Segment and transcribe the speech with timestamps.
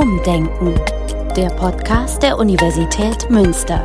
[0.00, 0.76] Umdenken.
[1.34, 3.84] Der Podcast der Universität Münster.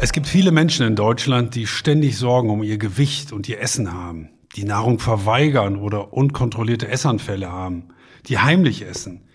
[0.00, 3.92] Es gibt viele Menschen in Deutschland, die ständig Sorgen um ihr Gewicht und ihr Essen
[3.92, 7.90] haben, die Nahrung verweigern oder unkontrollierte Essanfälle haben,
[8.26, 9.28] die heimlich essen,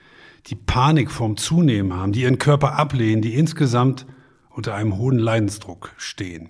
[0.48, 4.06] die Panik vorm Zunehmen haben, die ihren Körper ablehnen, die insgesamt
[4.50, 6.50] unter einem hohen Leidensdruck stehen.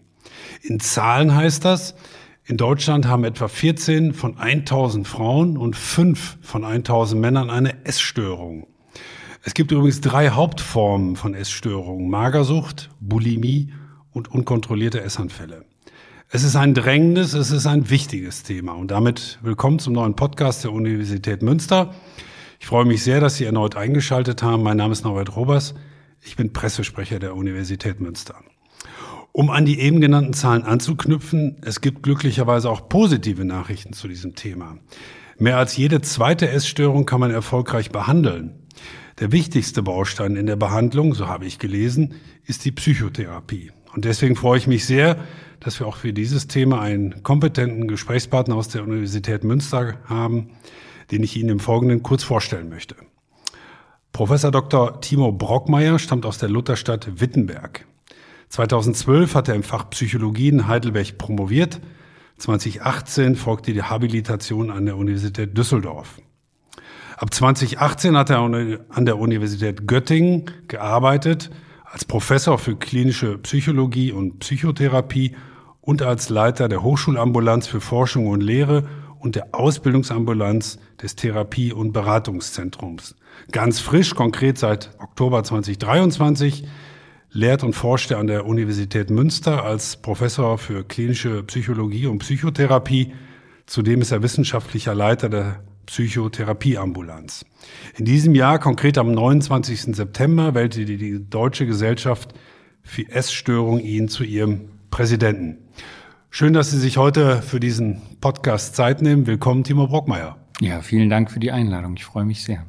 [0.64, 1.94] In Zahlen heißt das,
[2.50, 8.66] in Deutschland haben etwa 14 von 1000 Frauen und 5 von 1000 Männern eine Essstörung.
[9.44, 12.10] Es gibt übrigens drei Hauptformen von Essstörungen.
[12.10, 13.72] Magersucht, Bulimie
[14.12, 15.64] und unkontrollierte Essanfälle.
[16.30, 18.72] Es ist ein drängendes, es ist ein wichtiges Thema.
[18.72, 21.94] Und damit willkommen zum neuen Podcast der Universität Münster.
[22.60, 24.64] Ich freue mich sehr, dass Sie erneut eingeschaltet haben.
[24.64, 25.76] Mein Name ist Norbert Robers.
[26.24, 28.42] Ich bin Pressesprecher der Universität Münster.
[29.32, 34.36] Um an die eben genannten Zahlen anzuknüpfen, es gibt glücklicherweise auch positive Nachrichten zu diesem
[34.36, 34.78] Thema.
[35.38, 38.56] Mehr als jede zweite Essstörung kann man erfolgreich behandeln.
[39.20, 43.72] Der wichtigste Baustein in der Behandlung, so habe ich gelesen, ist die Psychotherapie.
[43.94, 45.18] Und deswegen freue ich mich sehr,
[45.60, 50.52] dass wir auch für dieses Thema einen kompetenten Gesprächspartner aus der Universität Münster haben,
[51.12, 52.96] den ich Ihnen im Folgenden kurz vorstellen möchte.
[54.14, 55.02] Professor Dr.
[55.02, 57.86] Timo Brockmeier stammt aus der Lutherstadt Wittenberg.
[58.50, 61.80] 2012 hat er im Fach Psychologie in Heidelberg promoviert.
[62.38, 66.20] 2018 folgte die Habilitation an der Universität Düsseldorf.
[67.18, 71.52] Ab 2018 hat er an der Universität Göttingen gearbeitet
[71.84, 75.36] als Professor für klinische Psychologie und Psychotherapie
[75.82, 78.88] und als Leiter der Hochschulambulanz für Forschung und Lehre
[79.20, 83.16] und der Ausbildungsambulanz des Therapie- und Beratungszentrums.
[83.52, 86.66] Ganz frisch, konkret seit Oktober 2023,
[87.32, 93.14] lehrt und forscht er an der Universität Münster als Professor für klinische Psychologie und Psychotherapie.
[93.66, 97.46] Zudem ist er wissenschaftlicher Leiter der Psychotherapieambulanz.
[97.98, 99.96] In diesem Jahr, konkret am 29.
[99.96, 102.34] September, wählte die Deutsche Gesellschaft
[102.84, 105.58] für Essstörung ihn zu ihrem Präsidenten.
[106.32, 109.26] Schön, dass Sie sich heute für diesen Podcast Zeit nehmen.
[109.26, 110.38] Willkommen, Timo Brockmeier.
[110.62, 111.96] Ja, vielen Dank für die Einladung.
[111.98, 112.66] Ich freue mich sehr.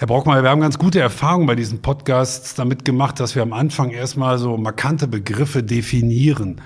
[0.00, 3.52] Herr Brockmeier, wir haben ganz gute Erfahrungen bei diesen Podcasts damit gemacht, dass wir am
[3.52, 6.60] Anfang erstmal so markante Begriffe definieren.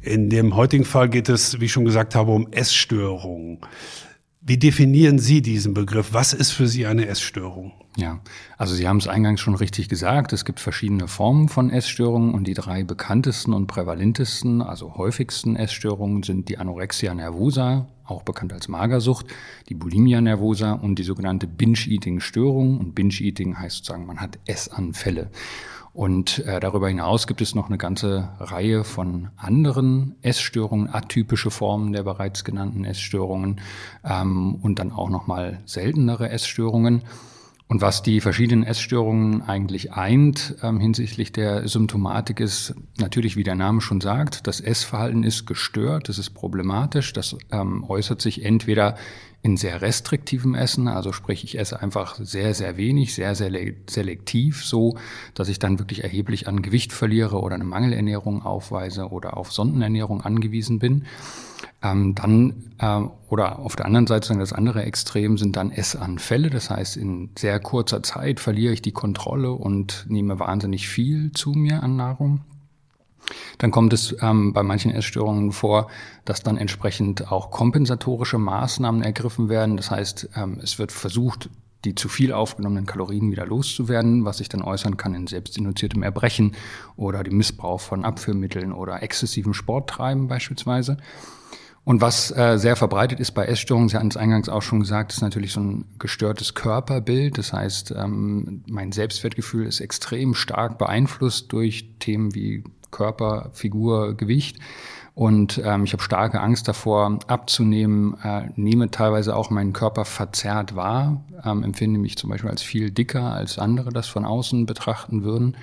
[0.00, 3.58] In dem heutigen Fall geht es, wie ich schon gesagt habe, um Essstörungen.
[4.42, 6.14] Wie definieren Sie diesen Begriff?
[6.14, 7.72] Was ist für Sie eine Essstörung?
[7.98, 8.20] Ja,
[8.56, 10.32] also Sie haben es eingangs schon richtig gesagt.
[10.32, 16.22] Es gibt verschiedene Formen von Essstörungen und die drei bekanntesten und prävalentesten, also häufigsten Essstörungen
[16.22, 19.26] sind die Anorexia nervosa, auch bekannt als Magersucht,
[19.68, 22.78] die Bulimia nervosa und die sogenannte Binge-Eating-Störung.
[22.78, 25.30] Und Binge-Eating heißt sozusagen, man hat Essanfälle.
[25.92, 31.92] Und äh, darüber hinaus gibt es noch eine ganze Reihe von anderen Essstörungen, atypische Formen
[31.92, 33.60] der bereits genannten Essstörungen
[34.04, 37.02] ähm, und dann auch nochmal seltenere Essstörungen.
[37.70, 43.54] Und was die verschiedenen Essstörungen eigentlich eint ähm, hinsichtlich der Symptomatik ist natürlich, wie der
[43.54, 48.96] Name schon sagt, das Essverhalten ist gestört, das ist problematisch, das ähm, äußert sich entweder
[49.42, 53.52] in sehr restriktivem Essen, also sprich, ich esse einfach sehr, sehr wenig, sehr, sehr
[53.88, 54.98] selektiv, so
[55.34, 60.22] dass ich dann wirklich erheblich an Gewicht verliere oder eine Mangelernährung aufweise oder auf Sondenernährung
[60.22, 61.04] angewiesen bin.
[61.82, 66.50] Ähm, dann äh, oder auf der anderen Seite das andere Extrem sind dann Essanfälle.
[66.50, 71.50] Das heißt, in sehr kurzer Zeit verliere ich die Kontrolle und nehme wahnsinnig viel zu
[71.50, 72.40] mir an Nahrung.
[73.58, 75.88] Dann kommt es ähm, bei manchen Essstörungen vor,
[76.24, 79.76] dass dann entsprechend auch kompensatorische Maßnahmen ergriffen werden.
[79.76, 81.48] Das heißt, ähm, es wird versucht,
[81.84, 86.54] die zu viel aufgenommenen Kalorien wieder loszuwerden, was sich dann äußern kann in selbstinduziertem Erbrechen
[86.96, 90.98] oder dem Missbrauch von Abführmitteln oder exzessivem Sporttreiben beispielsweise.
[91.84, 95.12] Und was äh, sehr verbreitet ist bei Essstörungen, Sie hatten es eingangs auch schon gesagt,
[95.12, 97.38] ist natürlich so ein gestörtes Körperbild.
[97.38, 104.58] Das heißt, ähm, mein Selbstwertgefühl ist extrem stark beeinflusst durch Themen wie Körper, Figur, Gewicht.
[105.14, 110.76] Und ähm, ich habe starke Angst davor, abzunehmen, äh, nehme teilweise auch meinen Körper verzerrt
[110.76, 115.24] wahr, ähm, empfinde mich zum Beispiel als viel dicker, als andere das von außen betrachten
[115.24, 115.56] würden.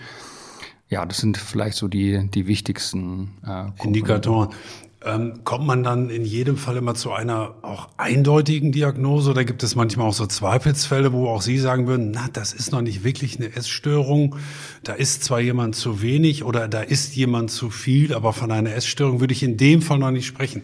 [0.89, 4.49] Ja, das sind vielleicht so die, die wichtigsten äh, Indikatoren.
[5.05, 9.61] Ähm, kommt man dann in jedem Fall immer zu einer auch eindeutigen Diagnose oder gibt
[9.61, 13.03] es manchmal auch so Zweifelsfälle, wo auch Sie sagen würden, na, das ist noch nicht
[13.03, 14.37] wirklich eine Essstörung,
[14.83, 18.73] da ist zwar jemand zu wenig oder da ist jemand zu viel, aber von einer
[18.73, 20.63] Essstörung würde ich in dem Fall noch nicht sprechen.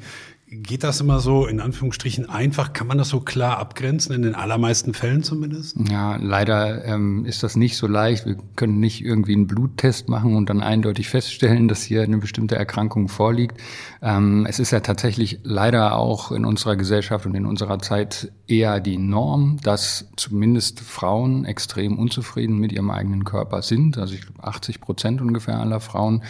[0.55, 2.73] Geht das immer so in Anführungsstrichen einfach?
[2.73, 5.75] Kann man das so klar abgrenzen, in den allermeisten Fällen zumindest?
[5.89, 8.25] Ja, leider ähm, ist das nicht so leicht.
[8.25, 12.55] Wir können nicht irgendwie einen Bluttest machen und dann eindeutig feststellen, dass hier eine bestimmte
[12.55, 13.59] Erkrankung vorliegt.
[14.01, 18.79] Ähm, es ist ja tatsächlich leider auch in unserer Gesellschaft und in unserer Zeit eher
[18.79, 23.97] die Norm, dass zumindest Frauen extrem unzufrieden mit ihrem eigenen Körper sind.
[23.97, 26.21] Also ich glaube 80 Prozent ungefähr aller Frauen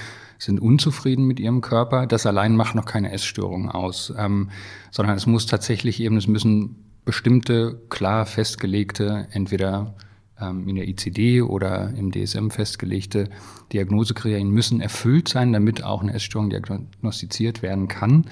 [0.45, 2.07] sind unzufrieden mit ihrem Körper.
[2.07, 4.49] Das allein macht noch keine Essstörung aus, ähm,
[4.91, 6.75] sondern es muss tatsächlich eben, es müssen
[7.05, 9.95] bestimmte klar festgelegte, entweder
[10.39, 13.29] ähm, in der ICD oder im DSM festgelegte
[13.71, 18.25] Diagnosekriterien müssen erfüllt sein, damit auch eine Essstörung diagnostiziert werden kann.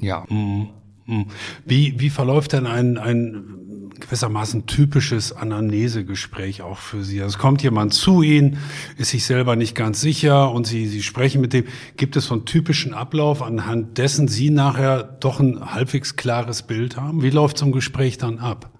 [0.00, 0.24] Ja.
[0.28, 0.68] Mhm.
[1.06, 1.26] Mhm.
[1.64, 3.60] Wie, wie verläuft denn ein, ein
[4.00, 7.20] gewissermaßen typisches Anamnesegespräch auch für Sie.
[7.22, 8.58] Also es kommt jemand zu Ihnen,
[8.96, 11.64] ist sich selber nicht ganz sicher und Sie, Sie sprechen mit dem.
[11.96, 16.96] Gibt es so einen typischen Ablauf, anhand dessen Sie nachher doch ein halbwegs klares Bild
[16.96, 17.22] haben?
[17.22, 18.70] Wie läuft so ein Gespräch dann ab?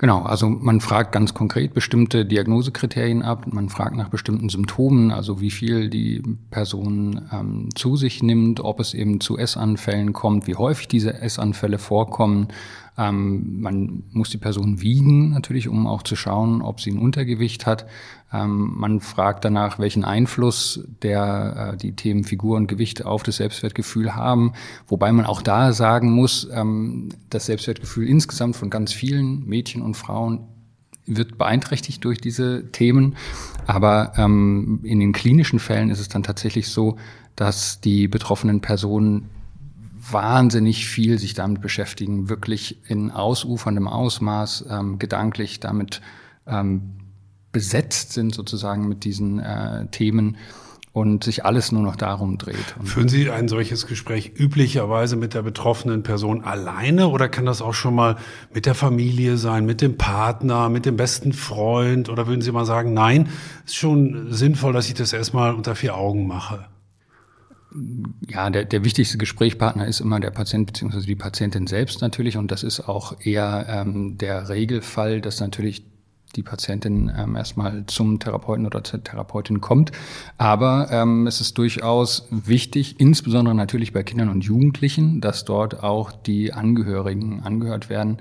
[0.00, 5.42] Genau, also man fragt ganz konkret bestimmte Diagnosekriterien ab, man fragt nach bestimmten Symptomen, also
[5.42, 10.54] wie viel die Person ähm, zu sich nimmt, ob es eben zu Essanfällen kommt, wie
[10.54, 12.48] häufig diese Essanfälle vorkommen,
[12.98, 17.66] ähm, man muss die Person wiegen, natürlich, um auch zu schauen, ob sie ein Untergewicht
[17.66, 17.86] hat.
[18.32, 23.36] Ähm, man fragt danach, welchen Einfluss der, äh, die Themen Figur und Gewicht auf das
[23.36, 24.52] Selbstwertgefühl haben.
[24.86, 29.96] Wobei man auch da sagen muss, ähm, das Selbstwertgefühl insgesamt von ganz vielen Mädchen und
[29.96, 30.46] Frauen
[31.06, 33.16] wird beeinträchtigt durch diese Themen.
[33.66, 36.96] Aber ähm, in den klinischen Fällen ist es dann tatsächlich so,
[37.34, 39.30] dass die betroffenen Personen
[40.10, 46.00] wahnsinnig viel sich damit beschäftigen, wirklich in ausuferndem Ausmaß ähm, gedanklich damit
[46.46, 46.92] ähm,
[47.52, 50.36] besetzt sind sozusagen mit diesen äh, Themen
[50.92, 52.74] und sich alles nur noch darum dreht.
[52.82, 57.74] Führen Sie ein solches Gespräch üblicherweise mit der betroffenen Person alleine oder kann das auch
[57.74, 58.16] schon mal
[58.52, 62.64] mit der Familie sein, mit dem Partner, mit dem besten Freund oder würden Sie mal
[62.64, 63.28] sagen, nein,
[63.66, 66.66] ist schon sinnvoll, dass ich das erstmal unter vier Augen mache?
[68.28, 71.06] Ja, der, der wichtigste Gesprächspartner ist immer der Patient bzw.
[71.06, 75.84] die Patientin selbst natürlich und das ist auch eher ähm, der Regelfall, dass natürlich
[76.36, 79.92] die Patientin ähm, erstmal zum Therapeuten oder zur Therapeutin kommt.
[80.38, 86.12] Aber ähm, es ist durchaus wichtig, insbesondere natürlich bei Kindern und Jugendlichen, dass dort auch
[86.12, 88.18] die Angehörigen angehört werden.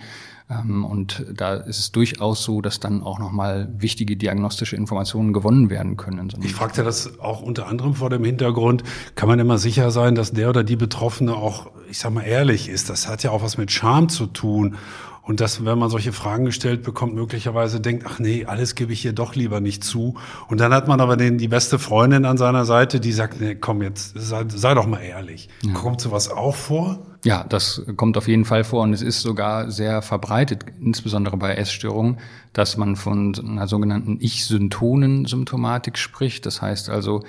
[0.50, 5.70] Ähm, und da ist es durchaus so, dass dann auch nochmal wichtige diagnostische Informationen gewonnen
[5.70, 6.32] werden können.
[6.42, 8.84] Ich fragte das auch unter anderem vor dem Hintergrund,
[9.16, 12.68] kann man immer sicher sein, dass der oder die Betroffene auch, ich sag mal, ehrlich
[12.68, 12.90] ist.
[12.90, 14.76] Das hat ja auch was mit Scham zu tun.
[15.22, 19.02] Und dass, wenn man solche Fragen gestellt bekommt, möglicherweise denkt, ach nee, alles gebe ich
[19.02, 20.16] hier doch lieber nicht zu.
[20.48, 23.54] Und dann hat man aber den, die beste Freundin an seiner Seite, die sagt, nee,
[23.54, 25.50] komm jetzt, sei, sei doch mal ehrlich.
[25.62, 25.74] Ja.
[25.74, 27.06] Kommt sowas auch vor?
[27.26, 31.56] Ja, das kommt auf jeden Fall vor und es ist sogar sehr verbreitet, insbesondere bei
[31.56, 32.18] Essstörungen,
[32.54, 36.46] dass man von einer sogenannten Ich-Syntonen-Symptomatik spricht.
[36.46, 37.24] Das heißt also,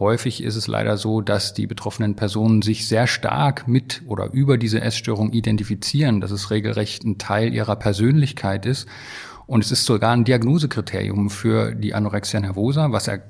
[0.00, 4.56] Häufig ist es leider so, dass die betroffenen Personen sich sehr stark mit oder über
[4.56, 8.88] diese Essstörung identifizieren, dass es regelrecht ein Teil ihrer Persönlichkeit ist.
[9.46, 13.20] Und es ist sogar ein Diagnosekriterium für die Anorexia nervosa, was er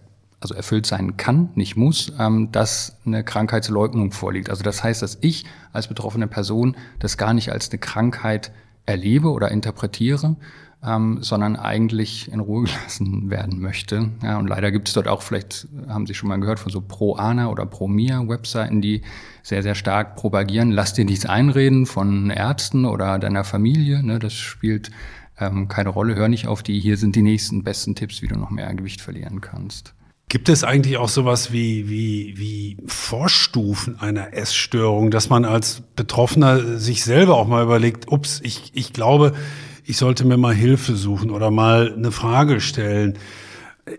[0.41, 4.51] also erfüllt sein kann, nicht muss, ähm, dass eine Krankheitsleugnung vorliegt.
[4.51, 8.51] Also das heißt, dass ich als betroffene Person das gar nicht als eine Krankheit
[8.87, 10.37] erlebe oder interpretiere,
[10.83, 14.11] ähm, sondern eigentlich in Ruhe gelassen werden möchte.
[14.23, 16.81] Ja, und leider gibt es dort auch, vielleicht haben Sie schon mal gehört, von so
[16.81, 19.03] Pro-Ana oder Pro-Mia-Webseiten, die
[19.43, 24.03] sehr, sehr stark propagieren, lass dir nichts einreden von Ärzten oder deiner Familie.
[24.03, 24.91] Ne, das spielt
[25.38, 28.38] ähm, keine Rolle, hör nicht auf die, hier sind die nächsten besten Tipps, wie du
[28.38, 29.95] noch mehr Gewicht verlieren kannst.
[30.31, 36.79] Gibt es eigentlich auch sowas wie, wie, wie Vorstufen einer Essstörung, dass man als Betroffener
[36.79, 39.33] sich selber auch mal überlegt, ups, ich, ich glaube,
[39.85, 43.19] ich sollte mir mal Hilfe suchen oder mal eine Frage stellen.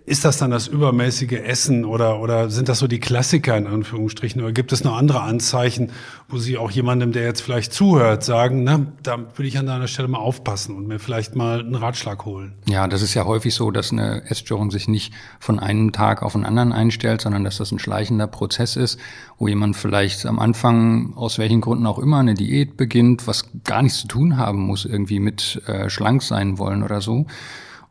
[0.06, 4.42] Ist das dann das übermäßige Essen oder, oder sind das so die Klassiker in Anführungsstrichen?
[4.42, 5.92] Oder gibt es noch andere Anzeichen,
[6.30, 9.88] wo Sie auch jemandem, der jetzt vielleicht zuhört, sagen, na, da würde ich an deiner
[9.88, 12.54] Stelle mal aufpassen und mir vielleicht mal einen Ratschlag holen?
[12.68, 16.34] Ja, das ist ja häufig so, dass eine Essstörung sich nicht von einem Tag auf
[16.34, 19.00] den anderen einstellt, sondern dass das ein schleichender Prozess ist,
[19.40, 23.82] wo jemand vielleicht am Anfang aus welchen Gründen auch immer eine Diät beginnt, was gar
[23.82, 27.26] nichts zu tun haben muss irgendwie mit äh, schlank sein wollen oder so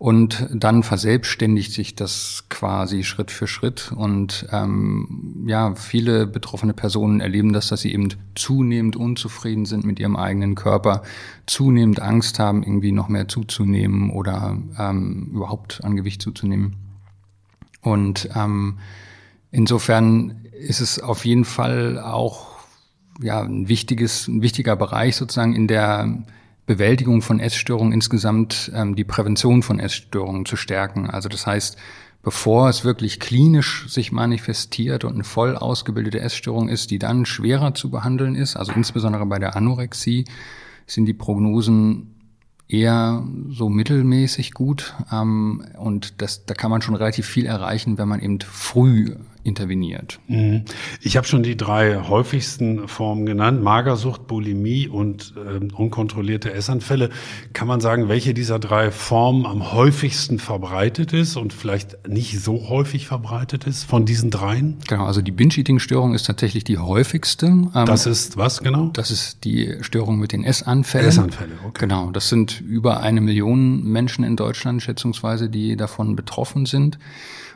[0.00, 3.92] und dann verselbstständigt sich das quasi Schritt für Schritt.
[3.95, 10.00] Und ähm, ja, viele betroffene Personen erleben das, dass sie eben zunehmend unzufrieden sind mit
[10.00, 11.02] ihrem eigenen Körper,
[11.45, 16.76] zunehmend Angst haben, irgendwie noch mehr zuzunehmen oder ähm, überhaupt an Gewicht zuzunehmen.
[17.83, 18.78] Und ähm,
[19.50, 22.47] insofern ist es auf jeden Fall auch
[23.21, 26.25] ja ein wichtiges, ein wichtiger Bereich sozusagen in der
[26.71, 31.11] Bewältigung von Essstörungen insgesamt ähm, die Prävention von Essstörungen zu stärken.
[31.11, 31.77] Also das heißt,
[32.23, 37.75] bevor es wirklich klinisch sich manifestiert und eine voll ausgebildete Essstörung ist, die dann schwerer
[37.75, 40.27] zu behandeln ist, also insbesondere bei der Anorexie,
[40.87, 42.15] sind die Prognosen
[42.69, 44.95] eher so mittelmäßig gut.
[45.11, 50.21] Ähm, und das, da kann man schon relativ viel erreichen, wenn man eben früh interveniert.
[50.29, 50.65] Mhm.
[51.01, 57.11] Ich habe schon die drei häufigsten Formen genannt, Magersucht, Bulimie und äh, unkontrollierte Essanfälle.
[57.53, 62.69] Kann man sagen, welche dieser drei Formen am häufigsten verbreitet ist und vielleicht nicht so
[62.69, 64.79] häufig verbreitet ist von diesen dreien?
[64.89, 67.47] Genau, also die Binge-Eating-Störung ist tatsächlich die häufigste.
[67.47, 68.91] Ähm, das ist was genau?
[68.93, 71.09] Das ist die Störung mit den Essanfällen.
[71.09, 71.79] Essanfälle, okay.
[71.81, 76.99] Genau, das sind über eine Million Menschen in Deutschland schätzungsweise, die davon betroffen sind.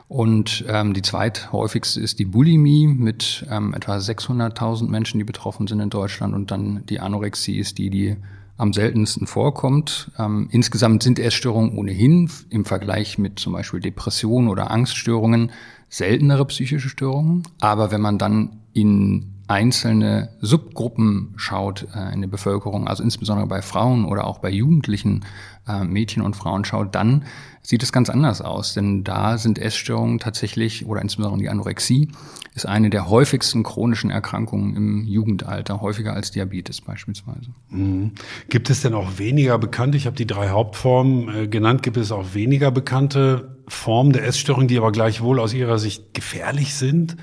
[0.09, 5.81] Und ähm, die zweithäufigste ist die Bulimie mit ähm, etwa 600.000 Menschen, die betroffen sind
[5.81, 6.35] in Deutschland.
[6.35, 8.17] Und dann die Anorexie ist die, die
[8.57, 10.11] am seltensten vorkommt.
[10.19, 15.51] Ähm, insgesamt sind Essstörungen ohnehin im Vergleich mit zum Beispiel Depressionen oder Angststörungen
[15.89, 17.43] seltenere psychische Störungen.
[17.61, 23.63] Aber wenn man dann in einzelne Subgruppen schaut äh, in der Bevölkerung, also insbesondere bei
[23.63, 25.25] Frauen oder auch bei Jugendlichen
[25.69, 27.25] äh, Mädchen und Frauen schaut, dann
[27.63, 28.75] sieht es ganz anders aus.
[28.75, 32.09] Denn da sind Essstörungen tatsächlich, oder insbesondere die Anorexie,
[32.55, 37.51] ist eine der häufigsten chronischen Erkrankungen im Jugendalter, häufiger als Diabetes beispielsweise.
[37.71, 38.13] Mhm.
[38.49, 42.13] Gibt es denn auch weniger bekannte, ich habe die drei Hauptformen äh, genannt, gibt es
[42.13, 47.17] auch weniger bekannte Formen der Essstörung, die aber gleichwohl aus Ihrer Sicht gefährlich sind?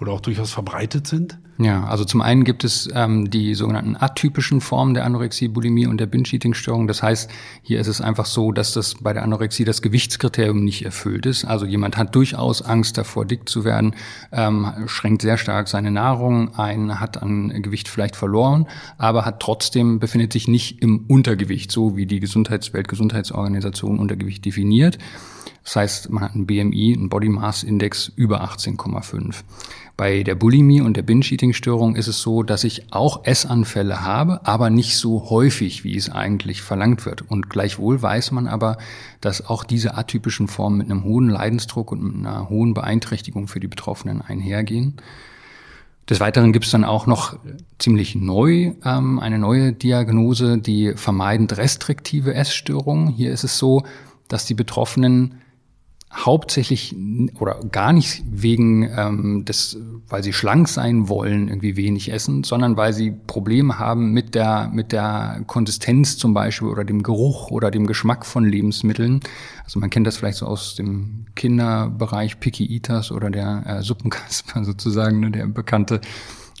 [0.00, 1.38] Oder auch durchaus verbreitet sind?
[1.60, 5.98] Ja, also zum einen gibt es ähm, die sogenannten atypischen Formen der Anorexie, Bulimie und
[5.98, 6.86] der Binge-Eating-Störung.
[6.86, 7.28] Das heißt,
[7.62, 11.44] hier ist es einfach so, dass das bei der Anorexie das Gewichtskriterium nicht erfüllt ist.
[11.44, 13.96] Also jemand hat durchaus Angst davor, dick zu werden,
[14.30, 19.98] ähm, schränkt sehr stark seine Nahrung ein, hat an Gewicht vielleicht verloren, aber hat trotzdem
[19.98, 24.98] befindet sich nicht im Untergewicht, so wie die Gesundheits Weltgesundheitsorganisation Untergewicht definiert.
[25.68, 29.42] Das heißt, man hat ein BMI, ein Body Mass Index über 18,5.
[29.98, 34.70] Bei der Bulimie und der Binge-Eating-Störung ist es so, dass ich auch Essanfälle habe, aber
[34.70, 37.20] nicht so häufig, wie es eigentlich verlangt wird.
[37.30, 38.78] Und gleichwohl weiß man aber,
[39.20, 43.60] dass auch diese atypischen Formen mit einem hohen Leidensdruck und mit einer hohen Beeinträchtigung für
[43.60, 44.94] die Betroffenen einhergehen.
[46.08, 47.38] Des Weiteren gibt es dann auch noch
[47.78, 53.08] ziemlich neu ähm, eine neue Diagnose, die vermeidend restriktive Essstörung.
[53.08, 53.82] Hier ist es so,
[54.28, 55.42] dass die Betroffenen
[56.12, 56.96] hauptsächlich
[57.38, 62.76] oder gar nicht wegen ähm, des, weil sie schlank sein wollen, irgendwie wenig essen, sondern
[62.78, 67.70] weil sie Probleme haben mit der mit der Konsistenz zum Beispiel oder dem Geruch oder
[67.70, 69.20] dem Geschmack von Lebensmitteln.
[69.64, 74.64] Also man kennt das vielleicht so aus dem Kinderbereich Picky Eaters oder der äh, Suppenkasper
[74.64, 76.00] sozusagen, ne, der bekannte.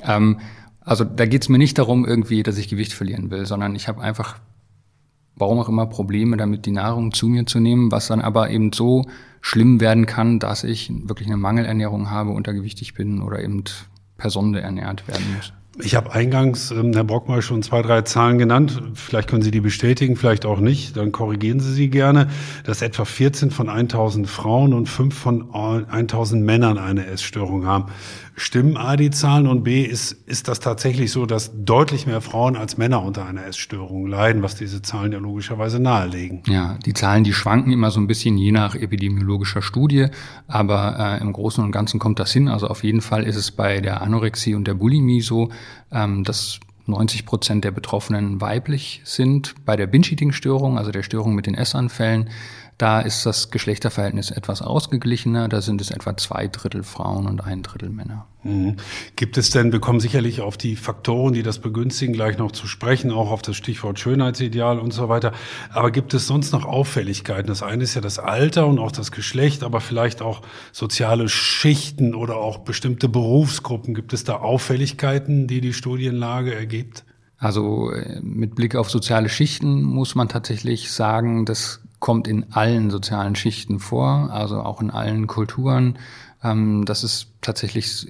[0.02, 0.40] Ähm,
[0.80, 3.88] also da geht es mir nicht darum, irgendwie, dass ich Gewicht verlieren will, sondern ich
[3.88, 4.38] habe einfach
[5.38, 8.72] warum auch immer Probleme damit, die Nahrung zu mir zu nehmen, was dann aber eben
[8.72, 9.06] so
[9.40, 13.64] schlimm werden kann, dass ich wirklich eine Mangelernährung habe, untergewichtig bin oder eben
[14.16, 15.52] per ernährt werden muss.
[15.80, 18.82] Ich habe eingangs, ähm, Herr Brockmeier, schon zwei, drei Zahlen genannt.
[18.94, 20.96] Vielleicht können Sie die bestätigen, vielleicht auch nicht.
[20.96, 22.28] Dann korrigieren Sie sie gerne,
[22.64, 27.92] dass etwa 14 von 1000 Frauen und 5 von 1000 Männern eine Essstörung haben.
[28.38, 32.56] Stimmen A die Zahlen und B ist, ist das tatsächlich so, dass deutlich mehr Frauen
[32.56, 36.42] als Männer unter einer Essstörung leiden, was diese Zahlen ja logischerweise nahelegen.
[36.46, 40.06] Ja, die Zahlen, die schwanken immer so ein bisschen je nach epidemiologischer Studie,
[40.46, 42.48] aber äh, im Großen und Ganzen kommt das hin.
[42.48, 45.50] Also auf jeden Fall ist es bei der Anorexie und der Bulimie so,
[45.90, 49.54] ähm, dass 90 Prozent der Betroffenen weiblich sind.
[49.64, 52.30] Bei der Binge-Eating-Störung, also der Störung mit den Essanfällen,
[52.78, 55.48] da ist das Geschlechterverhältnis etwas ausgeglichener.
[55.48, 58.26] Da sind es etwa zwei Drittel Frauen und ein Drittel Männer.
[58.44, 58.76] Mhm.
[59.16, 62.68] Gibt es denn, wir kommen sicherlich auf die Faktoren, die das begünstigen, gleich noch zu
[62.68, 65.32] sprechen, auch auf das Stichwort Schönheitsideal und so weiter.
[65.70, 67.48] Aber gibt es sonst noch Auffälligkeiten?
[67.48, 72.14] Das eine ist ja das Alter und auch das Geschlecht, aber vielleicht auch soziale Schichten
[72.14, 73.92] oder auch bestimmte Berufsgruppen.
[73.92, 77.04] Gibt es da Auffälligkeiten, die die Studienlage ergibt?
[77.38, 82.88] Also äh, mit Blick auf soziale Schichten muss man tatsächlich sagen, dass kommt in allen
[82.88, 85.98] sozialen Schichten vor, also auch in allen Kulturen.
[86.42, 88.06] Ähm, das ist tatsächlich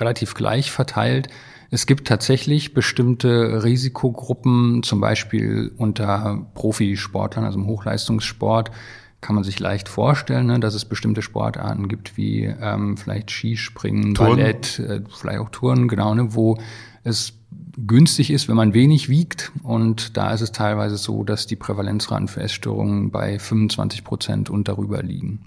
[0.00, 1.28] relativ gleich verteilt.
[1.70, 8.70] Es gibt tatsächlich bestimmte Risikogruppen, zum Beispiel unter Profisportlern, also im Hochleistungssport,
[9.20, 14.14] kann man sich leicht vorstellen, ne, dass es bestimmte Sportarten gibt, wie ähm, vielleicht Skispringen,
[14.14, 14.36] Turnen.
[14.38, 16.56] Ballett, äh, vielleicht auch Touren, genau, ne, wo
[17.04, 17.34] es
[17.76, 19.52] günstig ist, wenn man wenig wiegt.
[19.62, 24.68] Und da ist es teilweise so, dass die Prävalenzraten für Essstörungen bei 25 Prozent und
[24.68, 25.40] darüber liegen.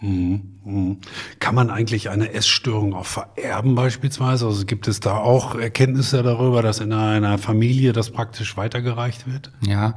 [0.00, 0.42] Mhm.
[0.64, 0.98] Mhm.
[1.38, 4.46] Kann man eigentlich eine Essstörung auch vererben beispielsweise?
[4.46, 9.52] Also gibt es da auch Erkenntnisse darüber, dass in einer Familie das praktisch weitergereicht wird?
[9.66, 9.94] Ja,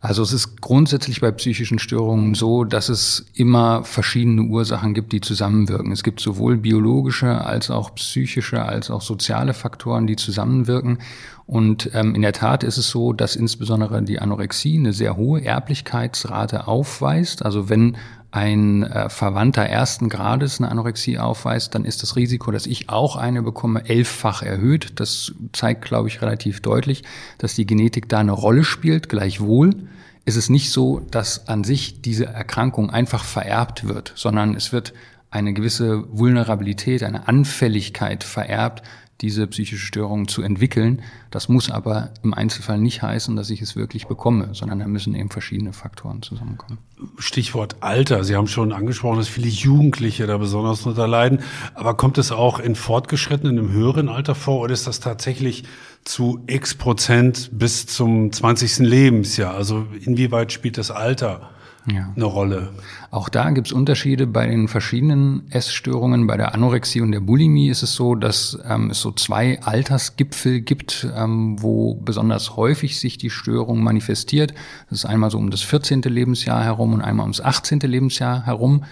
[0.00, 5.20] also es ist grundsätzlich bei psychischen Störungen so, dass es immer verschiedene Ursachen gibt, die
[5.20, 5.90] zusammenwirken.
[5.90, 10.98] Es gibt sowohl biologische als auch psychische als auch soziale Faktoren, die zusammenwirken.
[11.46, 15.44] Und ähm, in der Tat ist es so, dass insbesondere die Anorexie eine sehr hohe
[15.44, 17.44] Erblichkeitsrate aufweist.
[17.44, 17.96] Also wenn
[18.38, 23.16] ein äh, Verwandter ersten Grades eine Anorexie aufweist, dann ist das Risiko, dass ich auch
[23.16, 24.92] eine bekomme, elffach erhöht.
[25.00, 27.02] Das zeigt, glaube ich, relativ deutlich,
[27.38, 29.08] dass die Genetik da eine Rolle spielt.
[29.08, 29.88] Gleichwohl
[30.24, 34.92] ist es nicht so, dass an sich diese Erkrankung einfach vererbt wird, sondern es wird
[35.30, 38.82] eine gewisse Vulnerabilität, eine Anfälligkeit vererbt,
[39.20, 41.02] diese psychische Störung zu entwickeln.
[41.30, 45.14] Das muss aber im Einzelfall nicht heißen, dass ich es wirklich bekomme, sondern da müssen
[45.14, 46.78] eben verschiedene Faktoren zusammenkommen.
[47.18, 48.22] Stichwort Alter.
[48.22, 51.40] Sie haben schon angesprochen, dass viele Jugendliche da besonders darunter leiden.
[51.74, 55.64] Aber kommt es auch in fortgeschrittenen, im höheren Alter vor oder ist das tatsächlich
[56.04, 58.78] zu x Prozent bis zum 20.
[58.78, 59.54] Lebensjahr?
[59.54, 61.50] Also inwieweit spielt das Alter
[61.90, 62.12] ja.
[62.14, 62.70] eine Rolle.
[63.10, 66.26] Auch da gibt es Unterschiede bei den verschiedenen Essstörungen.
[66.26, 70.60] Bei der Anorexie und der Bulimie ist es so, dass ähm, es so zwei Altersgipfel
[70.60, 74.54] gibt, ähm, wo besonders häufig sich die Störung manifestiert.
[74.90, 76.02] Das ist einmal so um das 14.
[76.02, 77.80] Lebensjahr herum und einmal ums 18.
[77.80, 78.84] Lebensjahr herum.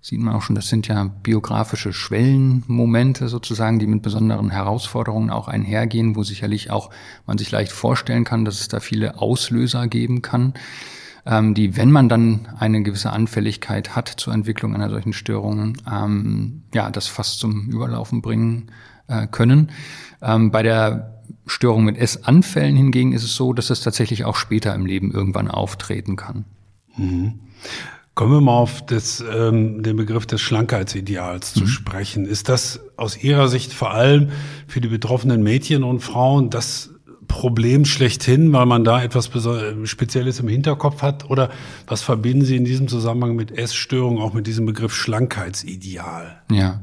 [0.00, 5.48] Sieht man auch schon, das sind ja biografische Schwellenmomente sozusagen, die mit besonderen Herausforderungen auch
[5.48, 6.90] einhergehen, wo sicherlich auch
[7.26, 10.54] man sich leicht vorstellen kann, dass es da viele Auslöser geben kann
[11.26, 16.62] ähm, die, wenn man dann eine gewisse Anfälligkeit hat zur Entwicklung einer solchen Störung, ähm,
[16.74, 18.70] ja, das fast zum Überlaufen bringen
[19.08, 19.70] äh, können.
[20.22, 24.74] Ähm, bei der Störung mit Essanfällen hingegen ist es so, dass es tatsächlich auch später
[24.74, 26.44] im Leben irgendwann auftreten kann.
[26.96, 27.40] Mhm.
[28.14, 31.68] Kommen wir mal auf das, ähm, den Begriff des Schlankheitsideals zu mhm.
[31.68, 32.24] sprechen.
[32.26, 34.30] Ist das aus Ihrer Sicht vor allem
[34.66, 36.90] für die betroffenen Mädchen und Frauen das
[37.28, 39.30] Problem schlechthin, weil man da etwas
[39.84, 41.30] Spezielles im Hinterkopf hat?
[41.30, 41.50] Oder
[41.86, 46.42] was verbinden Sie in diesem Zusammenhang mit Essstörungen, auch mit diesem Begriff Schlankheitsideal?
[46.50, 46.80] Ja,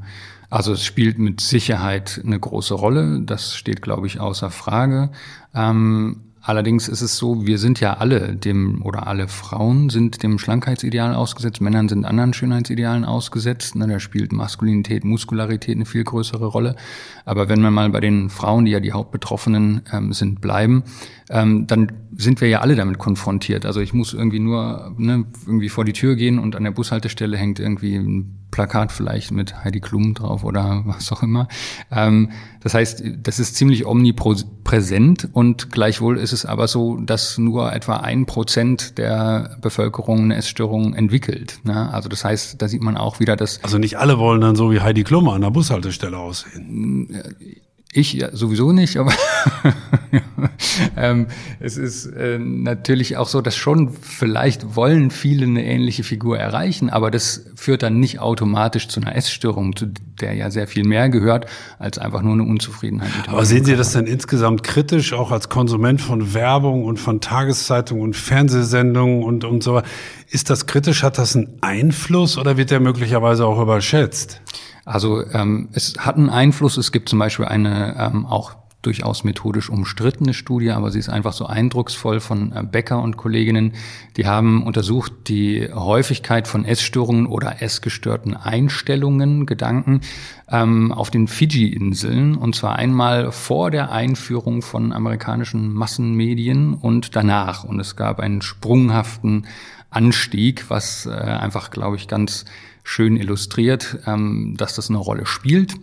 [0.48, 3.20] also es spielt mit Sicherheit eine große Rolle.
[3.22, 5.10] Das steht, glaube ich, außer Frage.
[5.54, 10.38] Ähm, Allerdings ist es so, wir sind ja alle dem, oder alle Frauen sind dem
[10.38, 13.74] Schlankheitsideal ausgesetzt, Männern sind anderen Schönheitsidealen ausgesetzt.
[13.74, 16.76] Ne, da spielt Maskulinität, Muskularität eine viel größere Rolle.
[17.24, 20.84] Aber wenn wir mal bei den Frauen, die ja die Hauptbetroffenen ähm, sind, bleiben,
[21.30, 23.66] ähm, dann sind wir ja alle damit konfrontiert.
[23.66, 27.36] Also ich muss irgendwie nur ne, irgendwie vor die Tür gehen und an der Bushaltestelle
[27.36, 31.48] hängt irgendwie ein Plakat vielleicht mit Heidi Klum drauf oder was auch immer.
[31.90, 32.30] Ähm,
[32.66, 37.98] das heißt, das ist ziemlich omnipräsent und gleichwohl ist es aber so, dass nur etwa
[37.98, 41.60] ein Prozent der Bevölkerung eine Essstörung entwickelt.
[41.62, 41.94] Ne?
[41.94, 43.62] Also das heißt, da sieht man auch wieder, dass...
[43.62, 47.08] Also nicht alle wollen dann so wie Heidi Klum an der Bushaltestelle aussehen.
[47.96, 49.10] Ich ja, sowieso nicht, aber
[50.98, 51.28] ähm,
[51.60, 56.90] es ist äh, natürlich auch so, dass schon vielleicht wollen viele eine ähnliche Figur erreichen,
[56.90, 59.86] aber das führt dann nicht automatisch zu einer Essstörung, zu
[60.20, 61.46] der ja sehr viel mehr gehört
[61.78, 63.08] als einfach nur eine Unzufriedenheit.
[63.16, 67.22] Mit aber sehen Sie das denn insgesamt kritisch, auch als Konsument von Werbung und von
[67.22, 69.80] Tageszeitungen und Fernsehsendungen und, und so?
[70.28, 71.02] Ist das kritisch?
[71.02, 74.42] Hat das einen Einfluss oder wird der möglicherweise auch überschätzt?
[74.86, 76.76] Also ähm, es hat einen Einfluss.
[76.78, 81.32] Es gibt zum Beispiel eine ähm, auch durchaus methodisch umstrittene Studie, aber sie ist einfach
[81.32, 83.72] so eindrucksvoll von äh, Becker und Kolleginnen.
[84.16, 90.02] Die haben untersucht die Häufigkeit von Essstörungen oder essgestörten Einstellungen, Gedanken
[90.48, 97.64] ähm, auf den Fiji-Inseln und zwar einmal vor der Einführung von amerikanischen Massenmedien und danach.
[97.64, 99.46] Und es gab einen sprunghaften
[99.90, 102.44] Anstieg, was äh, einfach, glaube ich, ganz
[102.86, 105.74] schön illustriert, ähm, dass das eine Rolle spielt.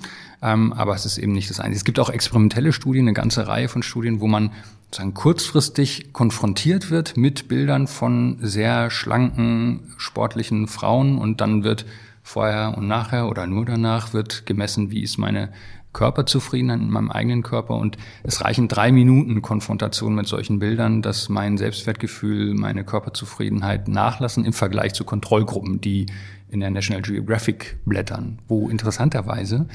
[0.41, 1.77] Ähm, aber es ist eben nicht das Einzige.
[1.77, 4.51] Es gibt auch experimentelle Studien, eine ganze Reihe von Studien, wo man
[4.85, 11.85] sozusagen kurzfristig konfrontiert wird mit Bildern von sehr schlanken, sportlichen Frauen und dann wird
[12.23, 15.51] vorher und nachher oder nur danach wird gemessen, wie ist meine
[15.93, 21.29] Körperzufriedenheit in meinem eigenen Körper und es reichen drei Minuten Konfrontation mit solchen Bildern, dass
[21.29, 26.07] mein Selbstwertgefühl, meine Körperzufriedenheit nachlassen im Vergleich zu Kontrollgruppen, die
[26.49, 29.67] in der National Geographic blättern, wo interessanterweise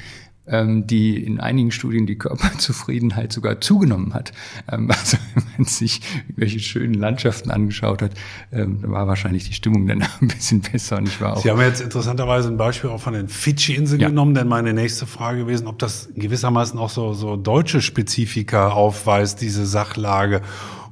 [0.87, 4.31] die in einigen Studien die Körperzufriedenheit sogar zugenommen hat.
[4.71, 6.01] Ähm, also wenn man sich
[6.35, 8.11] welche schönen Landschaften angeschaut hat,
[8.51, 10.97] ähm, war wahrscheinlich die Stimmung dann ein bisschen besser.
[10.97, 14.09] Und ich war auch Sie haben jetzt interessanterweise ein Beispiel auch von den Fidschi-Inseln ja.
[14.09, 19.41] genommen, denn meine nächste Frage gewesen, ob das gewissermaßen auch so, so deutsche Spezifika aufweist,
[19.41, 20.41] diese Sachlage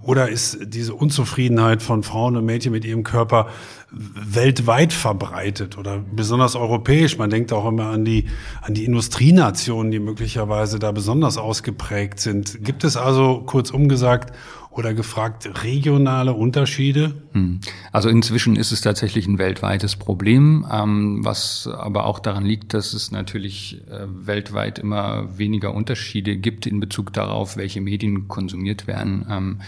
[0.02, 3.48] Oder ist diese Unzufriedenheit von Frauen und Mädchen mit ihrem Körper
[3.92, 7.18] weltweit verbreitet oder besonders europäisch?
[7.18, 8.26] Man denkt auch immer an die,
[8.62, 12.64] an die Industrienationen, die möglicherweise da besonders ausgeprägt sind.
[12.64, 14.34] Gibt es also, kurzum gesagt,
[14.78, 17.16] oder gefragt, regionale Unterschiede?
[17.32, 17.60] Hm.
[17.92, 22.94] Also inzwischen ist es tatsächlich ein weltweites Problem, ähm, was aber auch daran liegt, dass
[22.94, 29.60] es natürlich äh, weltweit immer weniger Unterschiede gibt in Bezug darauf, welche Medien konsumiert werden.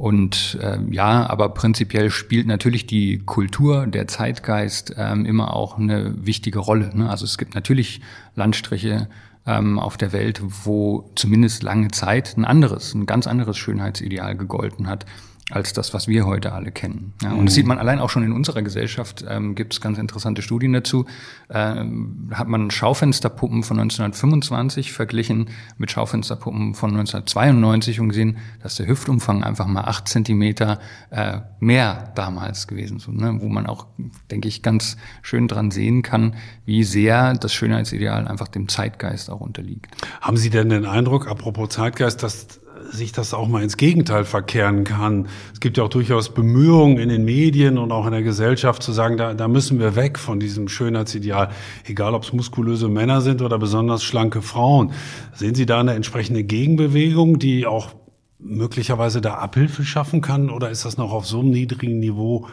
[0.00, 6.14] Und äh, ja, aber prinzipiell spielt natürlich die Kultur, der Zeitgeist ähm, immer auch eine
[6.24, 6.90] wichtige Rolle.
[6.96, 7.10] Ne?
[7.10, 8.00] Also es gibt natürlich
[8.34, 9.10] Landstriche,
[9.46, 14.86] ähm, auf der Welt, wo zumindest lange Zeit ein anderes, ein ganz anderes Schönheitsideal gegolten
[14.86, 15.04] hat
[15.50, 17.12] als das, was wir heute alle kennen.
[17.22, 19.98] Ja, und das sieht man allein auch schon in unserer Gesellschaft, ähm, gibt es ganz
[19.98, 21.06] interessante Studien dazu.
[21.50, 28.86] Ähm, hat man Schaufensterpuppen von 1925 verglichen mit Schaufensterpuppen von 1992 und gesehen, dass der
[28.86, 30.78] Hüftumfang einfach mal acht Zentimeter
[31.10, 33.08] äh, mehr damals gewesen ist.
[33.08, 33.40] Ne?
[33.40, 33.86] Wo man auch,
[34.30, 36.34] denke ich, ganz schön dran sehen kann,
[36.64, 39.88] wie sehr das Schönheitsideal einfach dem Zeitgeist auch unterliegt.
[40.20, 42.60] Haben Sie denn den Eindruck, apropos Zeitgeist, dass
[42.92, 45.28] sich das auch mal ins Gegenteil verkehren kann.
[45.52, 48.92] Es gibt ja auch durchaus Bemühungen in den Medien und auch in der Gesellschaft zu
[48.92, 51.50] sagen, da, da müssen wir weg von diesem Schönheitsideal,
[51.86, 54.92] egal ob es muskulöse Männer sind oder besonders schlanke Frauen.
[55.34, 57.94] Sehen Sie da eine entsprechende Gegenbewegung, die auch
[58.38, 62.48] möglicherweise da Abhilfe schaffen kann oder ist das noch auf so einem niedrigen Niveau?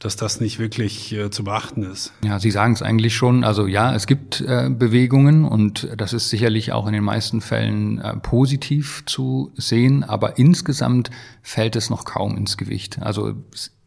[0.00, 2.12] Dass das nicht wirklich äh, zu beachten ist.
[2.24, 3.44] Ja, Sie sagen es eigentlich schon.
[3.44, 8.00] Also ja, es gibt äh, Bewegungen und das ist sicherlich auch in den meisten Fällen
[8.00, 11.10] äh, positiv zu sehen, aber insgesamt
[11.42, 13.00] fällt es noch kaum ins Gewicht.
[13.02, 13.34] Also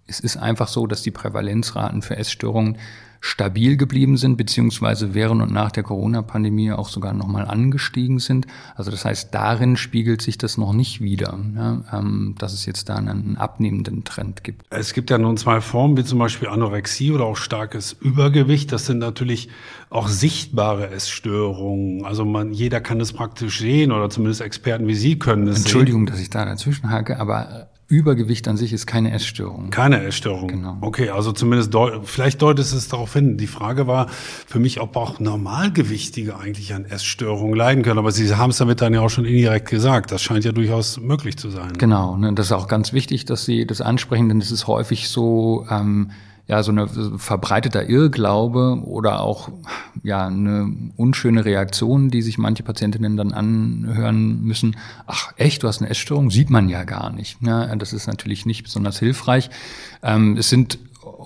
[0.05, 2.77] es ist einfach so, dass die Prävalenzraten für Essstörungen
[3.25, 8.47] stabil geblieben sind, beziehungsweise während und nach der Corona-Pandemie auch sogar nochmal angestiegen sind.
[8.75, 12.89] Also das heißt, darin spiegelt sich das noch nicht wieder, ja, ähm, dass es jetzt
[12.89, 14.65] da einen abnehmenden Trend gibt.
[14.71, 18.73] Es gibt ja nun zwei Formen, wie zum Beispiel Anorexie oder auch starkes Übergewicht.
[18.73, 19.47] Das sind natürlich
[19.89, 22.03] auch sichtbare Essstörungen.
[22.03, 26.01] Also man, jeder kann es praktisch sehen oder zumindest Experten wie Sie können es Entschuldigung,
[26.01, 26.07] sehen.
[26.07, 29.69] dass ich da dazwischen hake, aber Übergewicht an sich ist keine Essstörung.
[29.69, 30.47] Keine Essstörung.
[30.47, 30.77] Genau.
[30.81, 33.37] Okay, also zumindest deut vielleicht deutet es darauf hin.
[33.37, 37.99] Die Frage war für mich, ob auch Normalgewichtige eigentlich an Essstörungen leiden können.
[37.99, 40.11] Aber Sie haben es damit dann ja auch schon indirekt gesagt.
[40.11, 41.73] Das scheint ja durchaus möglich zu sein.
[41.77, 42.17] Genau.
[42.17, 45.65] Ne, das ist auch ganz wichtig, dass Sie das ansprechen, denn es ist häufig so.
[45.69, 46.11] Ähm,
[46.47, 49.49] ja, so eine verbreiteter Irrglaube oder auch
[50.03, 54.75] ja eine unschöne Reaktion, die sich manche Patientinnen dann anhören müssen.
[55.07, 56.31] Ach, echt, du hast eine Essstörung?
[56.31, 57.37] Sieht man ja gar nicht.
[57.41, 59.49] Ja, das ist natürlich nicht besonders hilfreich.
[60.01, 60.79] Ähm, es sind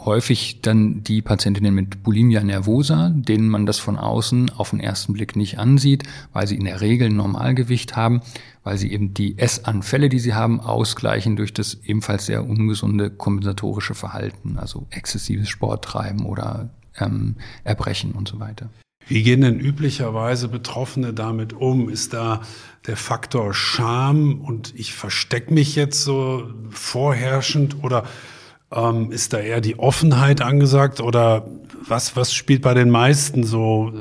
[0.08, 5.14] häufig dann die Patientinnen mit Bulimia nervosa, denen man das von außen auf den ersten
[5.14, 8.22] Blick nicht ansieht, weil sie in der Regel ein Normalgewicht haben,
[8.64, 13.94] weil sie eben die Essanfälle, die sie haben, ausgleichen durch das ebenfalls sehr ungesunde kompensatorische
[13.94, 18.70] Verhalten, also exzessives Sporttreiben oder ähm, Erbrechen und so weiter.
[19.08, 21.90] Wie gehen denn üblicherweise Betroffene damit um?
[21.90, 22.42] Ist da
[22.88, 28.04] der Faktor Scham und ich verstecke mich jetzt so vorherrschend oder
[28.74, 31.48] ähm, ist da eher die Offenheit angesagt oder
[31.88, 33.94] was, was spielt bei den meisten so,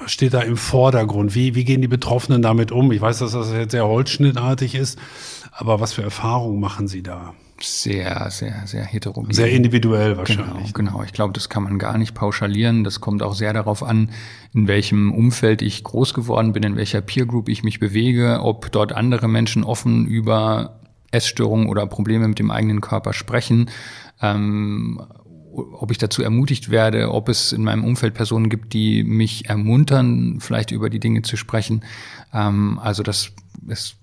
[0.00, 1.34] was steht da im Vordergrund?
[1.34, 2.90] Wie, wie gehen die Betroffenen damit um?
[2.90, 4.98] Ich weiß, dass das jetzt sehr holzschnittartig ist,
[5.52, 7.34] aber was für Erfahrungen machen Sie da?
[7.60, 9.32] Sehr, sehr, sehr heterogen.
[9.32, 10.74] Sehr individuell wahrscheinlich.
[10.74, 11.02] Genau, genau.
[11.04, 12.82] Ich glaube, das kann man gar nicht pauschalieren.
[12.82, 14.10] Das kommt auch sehr darauf an,
[14.52, 18.72] in welchem Umfeld ich groß geworden bin, in welcher Peer Group ich mich bewege, ob
[18.72, 20.80] dort andere Menschen offen über
[21.14, 23.70] Essstörungen oder Probleme mit dem eigenen Körper sprechen,
[24.20, 25.00] ähm,
[25.54, 30.38] ob ich dazu ermutigt werde, ob es in meinem Umfeld Personen gibt, die mich ermuntern,
[30.40, 31.84] vielleicht über die Dinge zu sprechen.
[32.32, 33.30] Ähm, also das
[33.68, 33.96] ist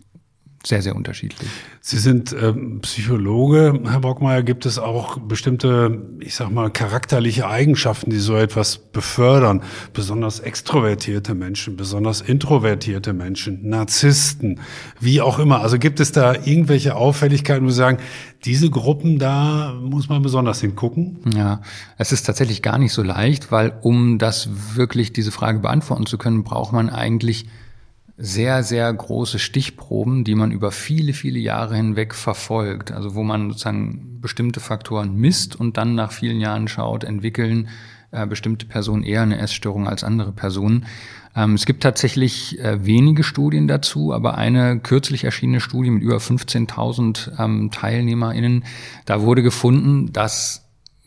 [0.65, 1.49] sehr, sehr unterschiedlich.
[1.79, 4.43] Sie sind ähm, Psychologe, Herr Bockmeier.
[4.43, 9.63] Gibt es auch bestimmte, ich sag mal, charakterliche Eigenschaften, die so etwas befördern?
[9.93, 14.59] Besonders extrovertierte Menschen, besonders introvertierte Menschen, Narzissten,
[14.99, 15.61] wie auch immer.
[15.61, 17.97] Also gibt es da irgendwelche Auffälligkeiten, wo Sie sagen,
[18.45, 21.19] diese Gruppen, da muss man besonders hingucken?
[21.35, 21.61] Ja,
[21.97, 26.17] es ist tatsächlich gar nicht so leicht, weil um das wirklich, diese Frage beantworten zu
[26.17, 27.47] können, braucht man eigentlich
[28.17, 32.91] sehr, sehr große Stichproben, die man über viele, viele Jahre hinweg verfolgt.
[32.91, 37.69] Also wo man sozusagen bestimmte Faktoren misst und dann nach vielen Jahren schaut, entwickeln
[38.11, 40.85] äh, bestimmte Personen eher eine Essstörung als andere Personen.
[41.35, 46.17] Ähm, es gibt tatsächlich äh, wenige Studien dazu, aber eine kürzlich erschienene Studie mit über
[46.17, 48.65] 15.000 ähm, TeilnehmerInnen,
[49.05, 50.60] da wurde gefunden, dass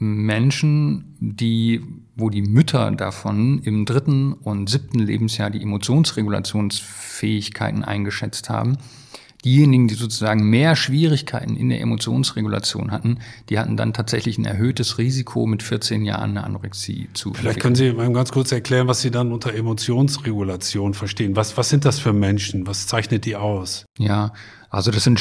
[0.05, 1.83] Menschen, die,
[2.17, 8.79] wo die Mütter davon im dritten und siebten Lebensjahr die Emotionsregulationsfähigkeiten eingeschätzt haben,
[9.45, 13.19] diejenigen, die sozusagen mehr Schwierigkeiten in der Emotionsregulation hatten,
[13.51, 17.75] die hatten dann tatsächlich ein erhöhtes Risiko, mit 14 Jahren eine Anorexie zu Vielleicht können
[17.75, 21.37] Sie mal ganz kurz erklären, was Sie dann unter Emotionsregulation verstehen.
[21.37, 22.67] Was, was sind das für Menschen?
[22.67, 23.85] Was zeichnet die aus?
[23.99, 24.33] Ja,
[24.71, 25.21] also das sind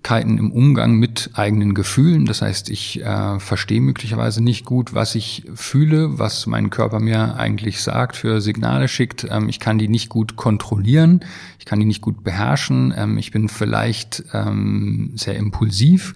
[0.00, 2.24] Schwierigkeiten im Umgang mit eigenen Gefühlen.
[2.24, 7.36] Das heißt, ich äh, verstehe möglicherweise nicht gut, was ich fühle, was mein Körper mir
[7.36, 9.26] eigentlich sagt, für Signale schickt.
[9.30, 11.20] Ähm, ich kann die nicht gut kontrollieren,
[11.58, 12.94] ich kann die nicht gut beherrschen.
[12.96, 16.14] Ähm, ich bin vielleicht ähm, sehr impulsiv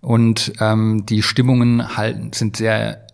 [0.00, 3.06] und ähm, die Stimmungen halten sind sehr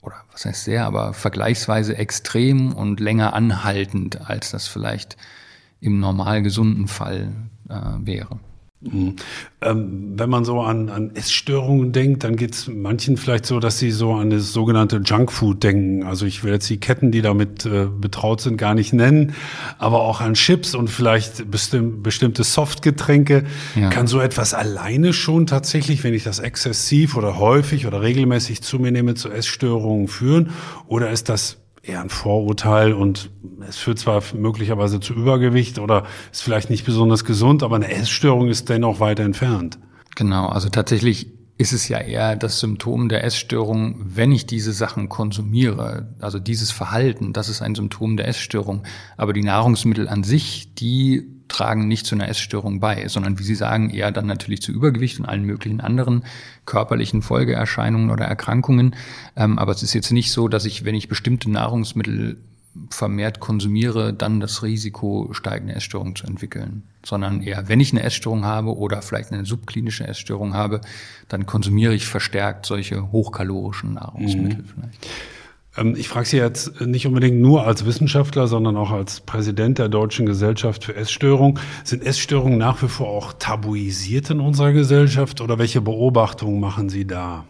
[0.00, 5.16] oder was heißt sehr, aber vergleichsweise extrem und länger anhaltend, als das vielleicht
[5.80, 7.32] im normal gesunden Fall
[7.68, 8.40] äh, wäre.
[8.82, 9.16] Mhm.
[9.60, 13.78] Ähm, wenn man so an, an Essstörungen denkt, dann geht es manchen vielleicht so, dass
[13.78, 16.02] sie so an das sogenannte Junkfood denken.
[16.02, 19.34] Also ich will jetzt die Ketten, die damit äh, betraut sind, gar nicht nennen,
[19.78, 23.44] aber auch an Chips und vielleicht bestimm bestimmte Softgetränke.
[23.76, 23.90] Ja.
[23.90, 28.80] Kann so etwas alleine schon tatsächlich, wenn ich das exzessiv oder häufig oder regelmäßig zu
[28.80, 30.50] mir nehme, zu Essstörungen führen?
[30.88, 33.30] Oder ist das eher ein Vorurteil und
[33.68, 38.48] es führt zwar möglicherweise zu Übergewicht oder ist vielleicht nicht besonders gesund, aber eine Essstörung
[38.48, 39.78] ist dennoch weiter entfernt.
[40.14, 45.08] Genau, also tatsächlich ist es ja eher das Symptom der Essstörung, wenn ich diese Sachen
[45.08, 46.14] konsumiere.
[46.20, 48.82] Also dieses Verhalten, das ist ein Symptom der Essstörung.
[49.16, 53.54] Aber die Nahrungsmittel an sich, die tragen nicht zu einer Essstörung bei, sondern wie Sie
[53.54, 56.24] sagen, eher dann natürlich zu Übergewicht und allen möglichen anderen
[56.66, 58.94] körperlichen Folgeerscheinungen oder Erkrankungen.
[59.36, 62.38] Ähm, aber es ist jetzt nicht so, dass ich, wenn ich bestimmte Nahrungsmittel
[62.90, 68.02] vermehrt konsumiere, dann das Risiko steigt, eine Essstörung zu entwickeln, sondern eher, wenn ich eine
[68.02, 70.80] Essstörung habe oder vielleicht eine subklinische Essstörung habe,
[71.28, 74.68] dann konsumiere ich verstärkt solche hochkalorischen Nahrungsmittel mhm.
[74.74, 75.06] vielleicht.
[75.76, 79.88] Ähm, ich frage Sie jetzt nicht unbedingt nur als Wissenschaftler, sondern auch als Präsident der
[79.88, 81.58] Deutschen Gesellschaft für Essstörung.
[81.84, 87.06] Sind Essstörungen nach wie vor auch tabuisiert in unserer Gesellschaft oder welche Beobachtungen machen Sie
[87.06, 87.44] da?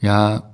[0.00, 0.52] Ja,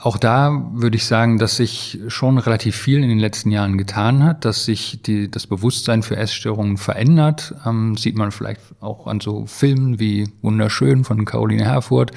[0.00, 4.22] auch da würde ich sagen, dass sich schon relativ viel in den letzten Jahren getan
[4.22, 7.54] hat, dass sich die, das Bewusstsein für Essstörungen verändert.
[7.64, 12.12] Ähm, sieht man vielleicht auch an so Filmen wie Wunderschön von Caroline Herfurth.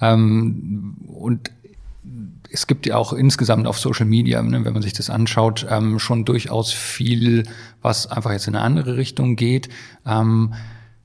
[0.00, 1.52] Ähm, und
[2.50, 5.98] es gibt ja auch insgesamt auf Social Media, ne, wenn man sich das anschaut, ähm,
[5.98, 7.44] schon durchaus viel,
[7.82, 9.68] was einfach jetzt in eine andere Richtung geht.
[10.06, 10.54] Ähm,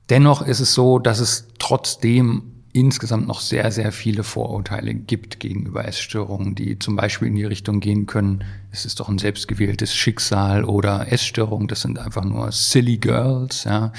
[0.08, 5.86] dennoch ist es so, dass es trotzdem insgesamt noch sehr, sehr viele Vorurteile gibt gegenüber
[5.86, 10.64] Essstörungen, die zum Beispiel in die Richtung gehen können, es ist doch ein selbstgewähltes Schicksal
[10.64, 13.92] oder Essstörung, das sind einfach nur silly girls, ja,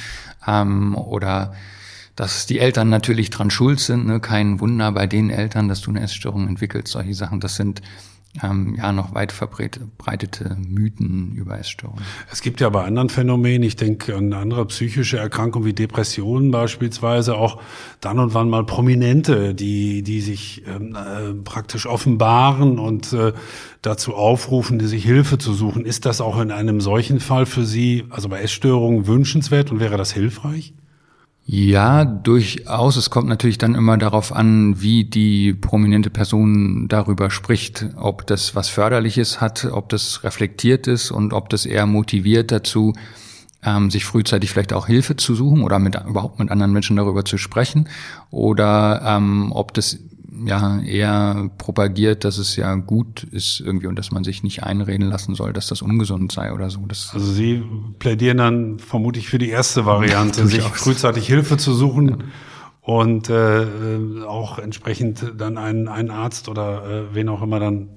[0.46, 1.54] ähm, oder
[2.18, 4.20] dass die Eltern natürlich dran schuld sind, ne?
[4.20, 7.84] kein Wunder bei den Eltern, dass du eine Essstörung entwickelst, solche Sachen, das sind
[8.44, 12.04] ähm, ja noch weit verbreitete Mythen über Essstörungen.
[12.32, 17.36] Es gibt ja bei anderen Phänomenen, ich denke an andere psychische Erkrankungen wie Depressionen beispielsweise,
[17.36, 17.62] auch
[18.02, 23.34] dann und wann mal Prominente, die, die sich ähm, äh, praktisch offenbaren und äh,
[23.84, 25.86] dazu aufrufen, sich Hilfe zu suchen.
[25.86, 29.98] Ist das auch in einem solchen Fall für Sie, also bei Essstörungen, wünschenswert und wäre
[29.98, 30.74] das hilfreich?
[31.50, 32.98] Ja, durchaus.
[32.98, 38.54] Es kommt natürlich dann immer darauf an, wie die prominente Person darüber spricht, ob das
[38.54, 42.92] was Förderliches hat, ob das reflektiert ist und ob das eher motiviert dazu,
[43.64, 47.24] ähm, sich frühzeitig vielleicht auch Hilfe zu suchen oder mit, überhaupt mit anderen Menschen darüber
[47.24, 47.88] zu sprechen
[48.30, 50.00] oder ähm, ob das
[50.46, 55.08] ja eher propagiert, dass es ja gut ist irgendwie und dass man sich nicht einreden
[55.08, 56.86] lassen soll, dass das ungesund sei oder so.
[56.88, 57.64] Das also Sie
[58.00, 62.10] plädieren dann vermutlich für die erste Variante, sich frühzeitig Hilfe zu suchen.
[62.10, 62.18] Ja.
[62.82, 63.66] Und äh,
[64.26, 67.90] auch entsprechend dann einen, einen Arzt oder äh, wen auch immer dann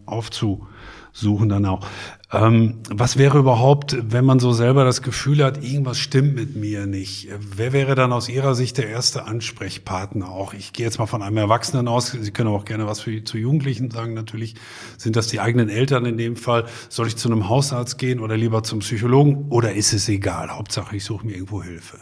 [1.11, 1.87] aufzusuchen dann auch.
[2.33, 6.87] Ähm, was wäre überhaupt, wenn man so selber das Gefühl hat, irgendwas stimmt mit mir
[6.87, 7.29] nicht?
[7.39, 10.55] Wer wäre dann aus Ihrer Sicht der erste Ansprechpartner auch?
[10.55, 12.13] Ich gehe jetzt mal von einem Erwachsenen aus.
[12.13, 14.15] Sie können auch gerne was für, zu Jugendlichen sagen.
[14.15, 14.55] Natürlich
[14.97, 16.67] sind das die eigenen Eltern in dem Fall.
[16.89, 19.47] Soll ich zu einem Hausarzt gehen oder lieber zum Psychologen?
[19.49, 20.51] Oder ist es egal?
[20.51, 21.99] Hauptsache, ich suche mir irgendwo Hilfe.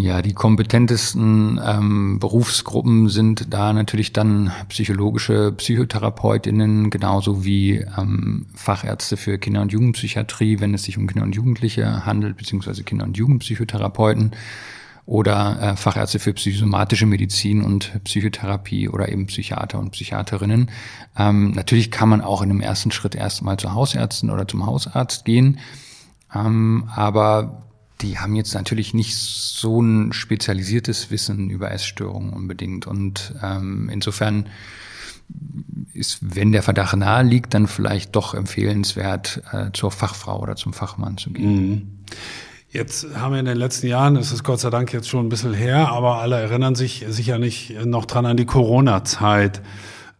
[0.00, 9.18] Ja, die kompetentesten ähm, Berufsgruppen sind da natürlich dann psychologische Psychotherapeutinnen, genauso wie ähm, Fachärzte
[9.18, 13.18] für Kinder- und Jugendpsychiatrie, wenn es sich um Kinder und Jugendliche handelt, beziehungsweise Kinder- und
[13.18, 14.30] Jugendpsychotherapeuten
[15.04, 20.70] oder äh, Fachärzte für psychosomatische Medizin und Psychotherapie oder eben Psychiater und Psychiaterinnen.
[21.18, 25.26] Ähm, natürlich kann man auch in einem ersten Schritt erstmal zu Hausärzten oder zum Hausarzt
[25.26, 25.58] gehen,
[26.34, 27.69] ähm, aber
[28.02, 32.86] die haben jetzt natürlich nicht so ein spezialisiertes Wissen über Essstörungen unbedingt.
[32.86, 34.48] Und ähm, insofern
[35.92, 40.72] ist, wenn der Verdacht nahe liegt, dann vielleicht doch empfehlenswert, äh, zur Fachfrau oder zum
[40.72, 41.70] Fachmann zu gehen.
[41.70, 41.88] Mhm.
[42.72, 45.28] Jetzt haben wir in den letzten Jahren, es ist Gott sei Dank jetzt schon ein
[45.28, 49.60] bisschen her, aber alle erinnern sich sicher nicht noch dran an die Corona-Zeit,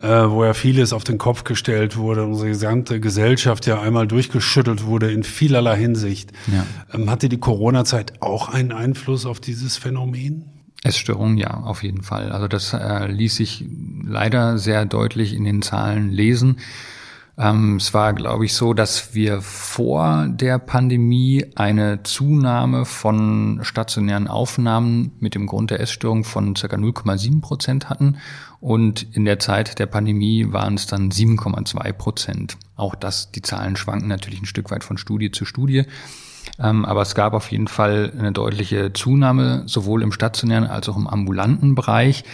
[0.01, 4.85] äh, wo ja vieles auf den Kopf gestellt wurde, unsere gesamte Gesellschaft ja einmal durchgeschüttelt
[4.85, 6.33] wurde in vielerlei Hinsicht.
[6.47, 6.67] Ja.
[6.95, 10.45] Ähm, hatte die Corona-Zeit auch einen Einfluss auf dieses Phänomen?
[10.83, 12.33] Essstörungen, ja, auf jeden Fall.
[12.33, 13.67] Also das äh, ließ sich
[14.03, 16.57] leider sehr deutlich in den Zahlen lesen.
[17.37, 24.29] Ähm, es war, glaube ich, so, dass wir vor der Pandemie eine Zunahme von stationären
[24.29, 26.67] Aufnahmen mit dem Grund der Essstörung von ca.
[26.67, 28.17] 0,7 Prozent hatten.
[28.61, 32.57] Und in der Zeit der Pandemie waren es dann 7,2 Prozent.
[32.77, 35.85] Auch das, die Zahlen schwanken natürlich ein Stück weit von Studie zu Studie.
[36.59, 40.97] Ähm, aber es gab auf jeden Fall eine deutliche Zunahme, sowohl im stationären als auch
[40.97, 42.25] im ambulanten Bereich.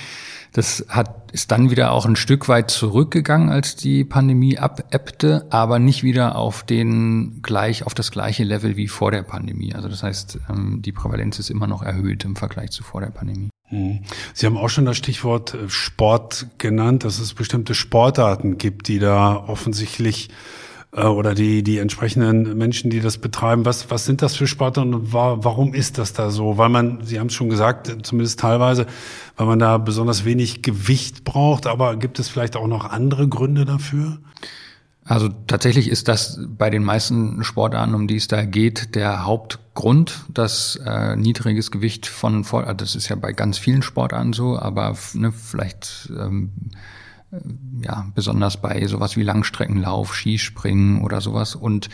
[0.53, 5.79] Das hat, ist dann wieder auch ein Stück weit zurückgegangen, als die Pandemie abebbte, aber
[5.79, 9.75] nicht wieder auf den gleich, auf das gleiche Level wie vor der Pandemie.
[9.75, 13.11] Also das heißt, ähm, die Prävalenz ist immer noch erhöht im Vergleich zu vor der
[13.11, 13.51] Pandemie.
[13.69, 14.01] Hm.
[14.33, 18.99] Sie haben auch schon das Stichwort äh, Sport genannt, dass es bestimmte Sportarten gibt, die
[18.99, 20.29] da offensichtlich
[20.93, 23.65] äh, oder die, die entsprechenden Menschen, die das betreiben.
[23.65, 26.59] Was, was sind das für Sportarten und warum ist das da so?
[26.59, 28.87] Weil man, Sie haben es schon gesagt, zumindest teilweise,
[29.37, 33.65] weil man da besonders wenig Gewicht braucht, aber gibt es vielleicht auch noch andere Gründe
[33.65, 34.19] dafür?
[35.07, 40.25] Also tatsächlich ist das bei den meisten Sportarten, um die es da geht, der Hauptgrund,
[40.29, 44.97] dass äh, niedriges Gewicht von, also das ist ja bei ganz vielen Sportarten so, aber
[45.15, 46.51] ne, vielleicht ähm,
[47.83, 51.55] ja, besonders bei sowas wie Langstreckenlauf, Skispringen oder sowas.
[51.55, 51.89] Und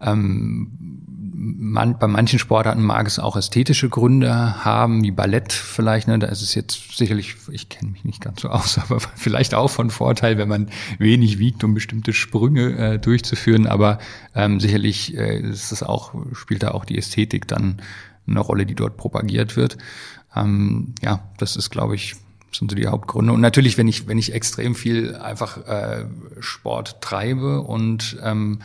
[0.00, 1.06] ähm,
[1.42, 6.06] man, bei manchen Sportarten mag es auch ästhetische Gründe haben, wie Ballett vielleicht.
[6.06, 6.18] Ne?
[6.18, 9.70] Da ist es jetzt sicherlich, ich kenne mich nicht ganz so aus, aber vielleicht auch
[9.70, 13.66] von Vorteil, wenn man wenig wiegt, um bestimmte Sprünge äh, durchzuführen.
[13.66, 13.98] Aber
[14.34, 17.80] ähm, sicherlich äh, ist es auch, spielt da auch die Ästhetik dann
[18.26, 19.78] eine Rolle, die dort propagiert wird.
[20.36, 22.16] Ähm, ja, das ist, glaube ich,
[22.52, 23.32] sind so die Hauptgründe.
[23.32, 26.04] Und natürlich, wenn ich, wenn ich extrem viel einfach äh,
[26.40, 28.60] Sport treibe und ähm,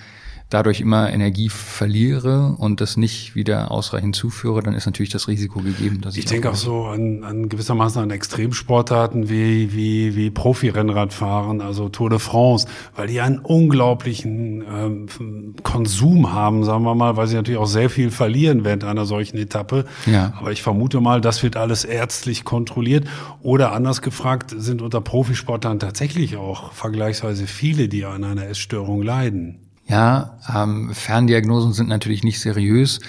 [0.49, 5.59] dadurch immer Energie verliere und das nicht wieder ausreichend zuführe, dann ist natürlich das Risiko
[5.59, 6.25] gegeben, dass ich.
[6.25, 12.11] Ich denke auch so an, an gewissermaßen an Extremsportarten wie, wie, wie Profi-Rennradfahren, also Tour
[12.11, 17.59] de France, weil die einen unglaublichen ähm, Konsum haben, sagen wir mal, weil sie natürlich
[17.59, 19.85] auch sehr viel verlieren während einer solchen Etappe.
[20.05, 20.33] Ja.
[20.37, 23.07] Aber ich vermute mal, das wird alles ärztlich kontrolliert.
[23.41, 29.59] Oder anders gefragt, sind unter Profisportlern tatsächlich auch vergleichsweise viele, die an einer Essstörung leiden.
[29.88, 32.99] Ja, ähm, Ferndiagnosen sind natürlich nicht seriös,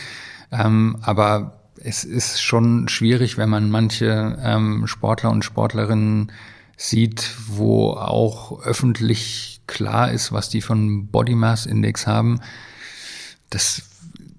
[0.53, 6.33] ähm, aber es ist schon schwierig, wenn man manche ähm, Sportler und Sportlerinnen
[6.77, 12.41] sieht, wo auch öffentlich klar ist, was die von Body Mass Index haben.
[13.51, 13.83] Das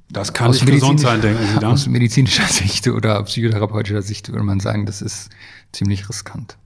[0.09, 1.73] das kann nicht gesund sein, denken Sie dann?
[1.73, 5.29] Aus medizinischer Sicht oder psychotherapeutischer Sicht würde man sagen, das ist
[5.71, 6.57] ziemlich riskant.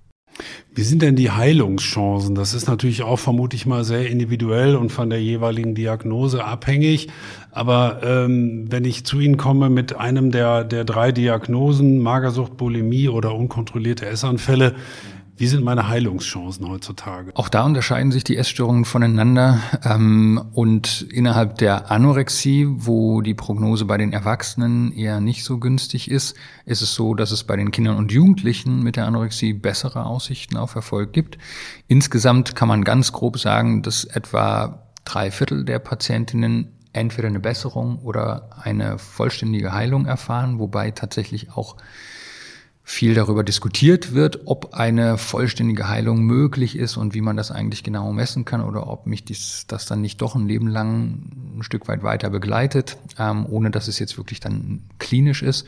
[0.74, 2.36] Wie sind denn die Heilungschancen?
[2.36, 7.10] Das ist natürlich auch vermutlich mal sehr individuell und von der jeweiligen Diagnose abhängig.
[7.52, 13.10] Aber ähm, wenn ich zu Ihnen komme mit einem der, der drei Diagnosen, Magersucht, Bulimie
[13.10, 14.76] oder unkontrollierte Essanfälle,
[15.42, 17.32] wie sind meine Heilungschancen heutzutage?
[17.34, 19.60] Auch da unterscheiden sich die Essstörungen voneinander.
[19.84, 26.12] Ähm, und innerhalb der Anorexie, wo die Prognose bei den Erwachsenen eher nicht so günstig
[26.12, 30.06] ist, ist es so, dass es bei den Kindern und Jugendlichen mit der Anorexie bessere
[30.06, 31.40] Aussichten auf Erfolg gibt.
[31.88, 37.98] Insgesamt kann man ganz grob sagen, dass etwa drei Viertel der Patientinnen entweder eine Besserung
[38.04, 41.78] oder eine vollständige Heilung erfahren, wobei tatsächlich auch
[42.84, 47.84] viel darüber diskutiert wird, ob eine vollständige Heilung möglich ist und wie man das eigentlich
[47.84, 51.64] genau messen kann oder ob mich dies, das dann nicht doch ein Leben lang ein
[51.64, 55.66] Stück weit weiter begleitet, ähm, ohne dass es jetzt wirklich dann klinisch ist.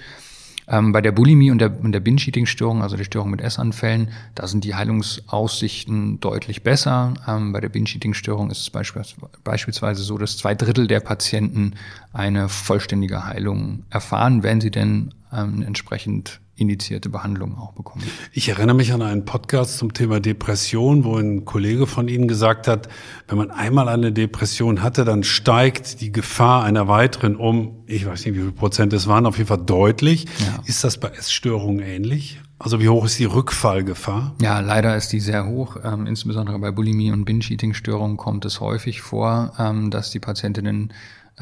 [0.68, 4.48] Ähm, bei der Bulimie und der, und der Binge-Eating-Störung, also der Störung mit Essanfällen, da
[4.48, 7.14] sind die Heilungsaussichten deutlich besser.
[7.28, 11.74] Ähm, bei der Binge-Eating-Störung ist es beispielsweise so, dass zwei Drittel der Patienten
[12.14, 18.06] eine vollständige Heilung erfahren, wenn sie denn ähm, entsprechend initiierte Behandlung auch bekommen.
[18.32, 22.68] Ich erinnere mich an einen Podcast zum Thema Depression, wo ein Kollege von Ihnen gesagt
[22.68, 22.90] hat,
[23.28, 28.26] wenn man einmal eine Depression hatte, dann steigt die Gefahr einer weiteren um, ich weiß
[28.26, 30.26] nicht, wie viel Prozent es waren, auf jeden Fall deutlich.
[30.26, 30.62] Ja.
[30.66, 32.40] Ist das bei Essstörungen ähnlich?
[32.60, 34.36] Also wie hoch ist die Rückfallgefahr?
[34.40, 35.78] Ja, leider ist die sehr hoch.
[35.84, 40.94] Ähm, insbesondere bei Bulimie und Binge-Eating-Störungen kommt es häufig vor, ähm, dass die Patientinnen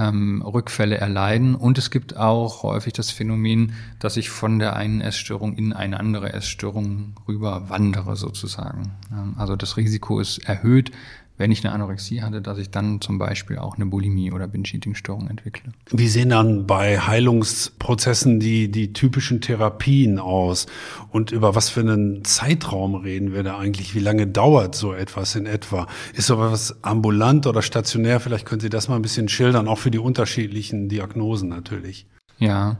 [0.02, 1.56] ähm, Rückfälle erleiden.
[1.56, 6.00] Und es gibt auch häufig das Phänomen, dass ich von der einen Essstörung in eine
[6.00, 8.92] andere Essstörung rüber wandere sozusagen.
[9.12, 10.92] Ähm, also das Risiko ist erhöht,
[11.38, 15.28] wenn ich eine Anorexie hatte, dass ich dann zum Beispiel auch eine Bulimie oder Binge-Eating-Störung
[15.28, 15.72] entwickle.
[15.90, 20.68] Wie sehen dann bei Heilungsprozessen die, die typischen Therapien aus?
[21.10, 23.96] Und über was für einen Zeitraum reden wir da eigentlich?
[23.96, 25.88] Wie lange dauert so etwas in etwa?
[26.14, 28.20] Ist so etwas ambulant oder stationär?
[28.20, 32.06] Vielleicht können Sie das mal ein bisschen schildern, auch für die unterschiedlichen Diagnosen natürlich.
[32.38, 32.78] Ja,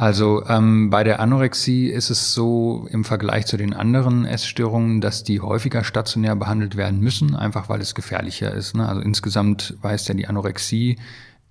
[0.00, 5.24] also ähm, bei der Anorexie ist es so im Vergleich zu den anderen Essstörungen, dass
[5.24, 8.74] die häufiger stationär behandelt werden müssen, einfach weil es gefährlicher ist.
[8.74, 8.88] Ne?
[8.88, 10.96] Also insgesamt weist ja die Anorexie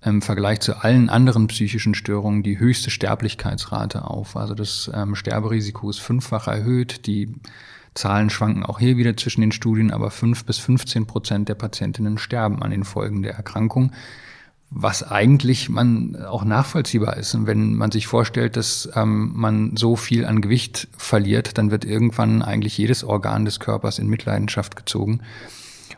[0.02, 4.36] im Vergleich zu allen anderen psychischen Störungen die höchste Sterblichkeitsrate auf.
[4.36, 7.06] Also das ähm, Sterberisiko ist fünffach erhöht.
[7.06, 7.32] Die
[7.94, 12.18] Zahlen schwanken auch hier wieder zwischen den Studien, aber fünf bis 15 Prozent der Patientinnen
[12.18, 13.92] sterben an den Folgen der Erkrankung
[14.70, 17.34] was eigentlich man auch nachvollziehbar ist.
[17.34, 21.84] Und wenn man sich vorstellt, dass ähm, man so viel an Gewicht verliert, dann wird
[21.84, 25.20] irgendwann eigentlich jedes Organ des Körpers in Mitleidenschaft gezogen.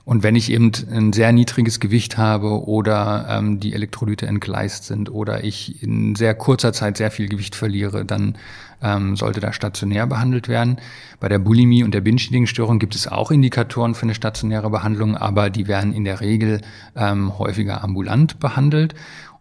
[0.04, 5.10] Und wenn ich eben ein sehr niedriges Gewicht habe oder ähm, die Elektrolyte entgleist sind
[5.10, 8.36] oder ich in sehr kurzer Zeit sehr viel Gewicht verliere, dann
[8.82, 10.78] ähm, sollte da stationär behandelt werden.
[11.20, 15.50] Bei der Bulimie und der Binge-Eating-Störung gibt es auch Indikatoren für eine stationäre Behandlung, aber
[15.50, 16.62] die werden in der Regel
[16.96, 18.94] ähm, häufiger ambulant behandelt.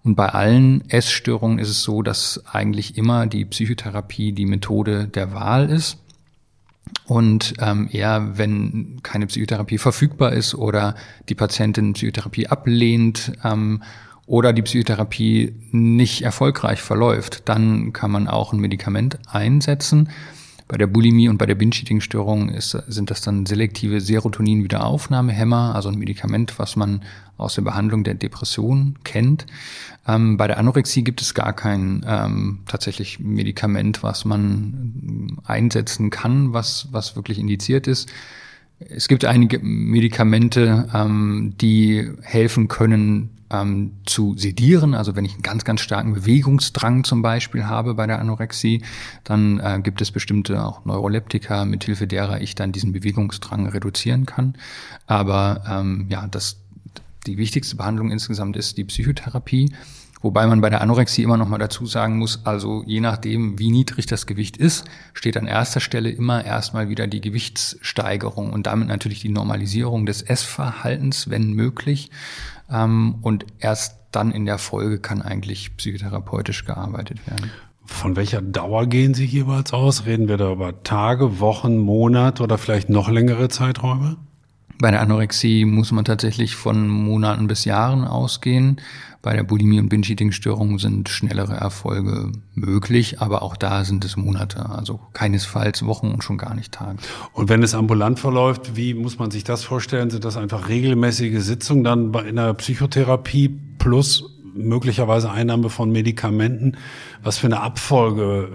[0.04, 5.34] Und bei allen Essstörungen ist es so, dass eigentlich immer die Psychotherapie die Methode der
[5.34, 5.98] Wahl ist.
[7.06, 10.96] Und ähm, eher, wenn keine Psychotherapie verfügbar ist oder
[11.30, 13.84] die Patientin Psychotherapie ablehnt ähm,
[14.26, 20.10] oder die Psychotherapie nicht erfolgreich verläuft, dann kann man auch ein Medikament einsetzen.
[20.72, 26.58] Bei der Bulimie und bei der Binge-Eating-Störung sind das dann selektive Serotonin-Wiederaufnahmehämmer, also ein Medikament,
[26.60, 27.02] was man
[27.36, 29.48] aus der Behandlung der Depression kennt.
[30.08, 36.54] Ähm, bei der Anorexie gibt es gar kein ähm, tatsächlich Medikament, was man einsetzen kann,
[36.54, 38.10] was, was wirklich indiziert ist.
[38.80, 44.94] Es gibt einige Medikamente, ähm, die helfen können, ähm, zu sedieren.
[44.96, 48.82] Also wenn ich einen ganz, ganz starken Bewegungsdrang zum Beispiel habe bei der Anorexie,
[49.24, 54.56] dann äh, gibt es bestimmte auch Neuroleptika, mithilfe derer ich dann diesen Bewegungsdrang reduzieren kann.
[55.08, 56.58] Aber ähm, ja, das,
[57.28, 59.72] die wichtigste Behandlung insgesamt ist die Psychotherapie.
[60.24, 63.72] Wobei man bei der Anorexie immer noch mal dazu sagen muss, also je nachdem, wie
[63.72, 68.88] niedrig das Gewicht ist, steht an erster Stelle immer erstmal wieder die Gewichtssteigerung und damit
[68.88, 72.12] natürlich die Normalisierung des Essverhaltens, wenn möglich.
[72.72, 77.52] Ähm, und erst dann in der Folge kann eigentlich psychotherapeutisch gearbeitet werden.
[77.86, 80.06] Von welcher Dauer gehen Sie jeweils aus?
[80.06, 84.18] Reden wir da über Tage, Wochen, Monate oder vielleicht noch längere Zeiträume?
[84.82, 88.82] Bei der Anorexie muss man tatsächlich von Monaten bis Jahren ausgehen.
[89.22, 94.68] Bei der Bulimie- und Binge-Eating-Störung sind schnellere Erfolge möglich, aber auch da sind es Monate,
[94.68, 96.98] also keinesfalls Wochen und schon gar nicht Tage.
[97.34, 100.10] Und wenn es ambulant verläuft, wie muss man sich das vorstellen?
[100.10, 104.24] Sind das einfach regelmäßige Sitzungen dann in der Psychotherapie plus
[104.56, 106.76] möglicherweise Einnahme von Medikamenten?
[107.22, 108.50] Was für eine Abfolge?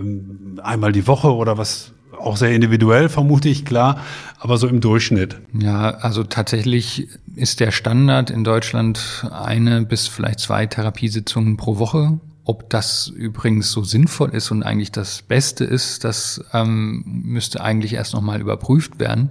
[0.60, 1.92] Einmal die Woche oder was?
[2.18, 4.00] Auch sehr individuell, vermute ich, klar,
[4.38, 5.36] aber so im Durchschnitt.
[5.58, 12.18] Ja, also tatsächlich ist der Standard in Deutschland eine bis vielleicht zwei Therapiesitzungen pro Woche.
[12.44, 17.94] Ob das übrigens so sinnvoll ist und eigentlich das Beste ist, das ähm, müsste eigentlich
[17.94, 19.30] erst nochmal überprüft werden.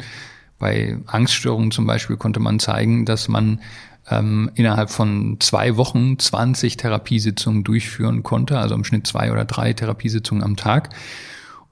[0.60, 3.62] Bei Angststörungen zum Beispiel konnte man zeigen, dass man
[4.10, 9.74] ähm, innerhalb von zwei Wochen 20 Therapiesitzungen durchführen konnte, also im Schnitt zwei oder drei
[9.74, 10.90] Therapiesitzungen am Tag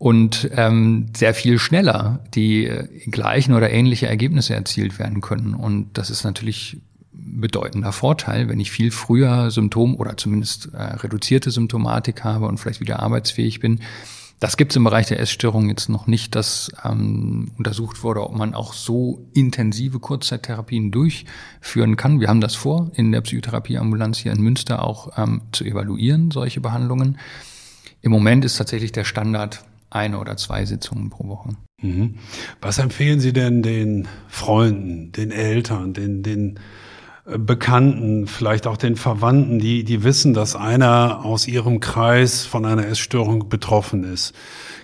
[0.04, 5.54] und ähm, sehr viel schneller die äh, gleichen oder ähnliche Ergebnisse erzielt werden können.
[5.54, 6.82] Und das ist natürlich
[7.14, 12.82] bedeutender Vorteil, wenn ich viel früher Symptom oder zumindest äh, reduzierte Symptomatik habe und vielleicht
[12.82, 13.80] wieder arbeitsfähig bin.
[14.42, 18.36] Das gibt es im Bereich der Essstörung jetzt noch nicht, dass ähm, untersucht wurde, ob
[18.36, 22.20] man auch so intensive Kurzzeittherapien durchführen kann.
[22.20, 26.60] Wir haben das vor, in der Psychotherapieambulanz hier in Münster auch ähm, zu evaluieren, solche
[26.60, 27.20] Behandlungen.
[28.02, 29.64] Im Moment ist tatsächlich der Standard
[29.94, 31.50] eine oder zwei Sitzungen pro Woche.
[31.82, 32.16] Mhm.
[32.62, 36.60] Was empfehlen Sie denn den Freunden, den Eltern, den, den
[37.26, 42.66] äh, Bekannten, vielleicht auch den Verwandten, die, die wissen, dass einer aus ihrem Kreis von
[42.66, 44.34] einer Essstörung betroffen ist?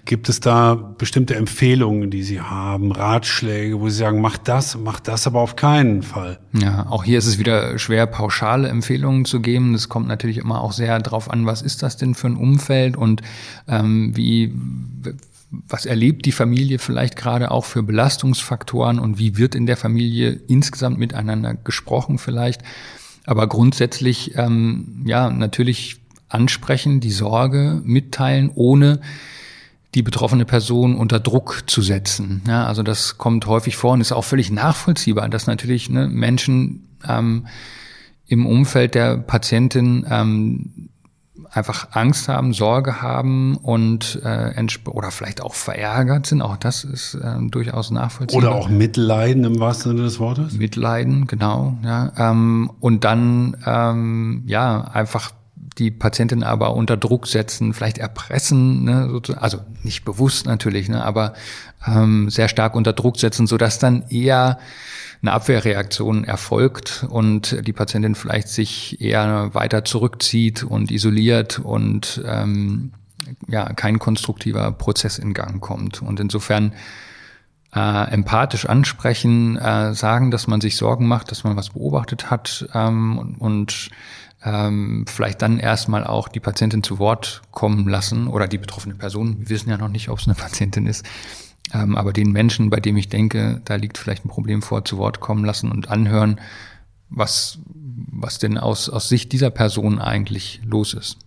[0.10, 5.00] Gibt es da bestimmte Empfehlungen, die Sie haben, Ratschläge, wo Sie sagen, mach das, mach
[5.00, 6.40] das aber auf keinen Fall?
[6.52, 9.72] Ja, auch hier ist es wieder schwer, pauschale Empfehlungen zu geben.
[9.74, 12.98] Das kommt natürlich immer auch sehr darauf an, was ist das denn für ein Umfeld
[12.98, 13.22] und
[13.68, 14.52] ähm, wie
[15.68, 20.42] was erlebt die Familie vielleicht gerade auch für Belastungsfaktoren und wie wird in der Familie
[20.48, 22.64] insgesamt miteinander gesprochen vielleicht.
[23.28, 25.98] Aber grundsätzlich, ähm, ja, natürlich
[26.30, 29.02] ansprechen, die Sorge mitteilen, ohne
[29.96, 32.44] die betroffene Person unter Druck zu setzen.
[32.48, 36.88] Ja, also das kommt häufig vor und ist auch völlig nachvollziehbar, dass natürlich ne, Menschen
[37.08, 37.48] ähm,
[38.28, 40.90] im Umfeld der Patientin ähm,
[41.52, 44.54] einfach Angst haben, Sorge haben und äh,
[44.86, 46.44] oder vielleicht auch verärgert sind.
[46.44, 48.52] Auch das ist äh, durchaus nachvollziehbar.
[48.52, 50.54] Oder auch Mitleiden im wahrsten Sinne des Wortes.
[50.54, 51.78] Mitleiden, genau.
[51.84, 55.32] Ja, ähm, und dann ähm, ja einfach
[55.80, 61.34] die Patientin aber unter Druck setzen, vielleicht erpressen, ne, also nicht bewusst natürlich, ne, aber
[61.88, 64.60] ähm, sehr stark unter Druck setzen, so dass dann eher
[65.22, 72.94] eine Abwehrreaktion erfolgt und die Patientin vielleicht sich eher weiter zurückzieht und isoliert und ähm,
[73.48, 76.02] ja kein konstruktiver Prozess in Gang kommt.
[76.02, 76.74] Und insofern
[77.76, 82.68] äh, empathisch ansprechen, äh, sagen, dass man sich Sorgen macht, dass man was beobachtet hat
[82.74, 83.90] ähm, und, und
[84.44, 89.38] ähm, vielleicht dann erstmal auch die Patientin zu Wort kommen lassen oder die betroffene Person.
[89.40, 91.06] Wir wissen ja noch nicht, ob es eine Patientin ist.
[91.74, 94.98] Ähm, aber den Menschen, bei dem ich denke, da liegt vielleicht ein Problem vor, zu
[94.98, 96.40] Wort kommen lassen und anhören,
[97.10, 101.18] was, was denn aus, aus Sicht dieser Person eigentlich los ist.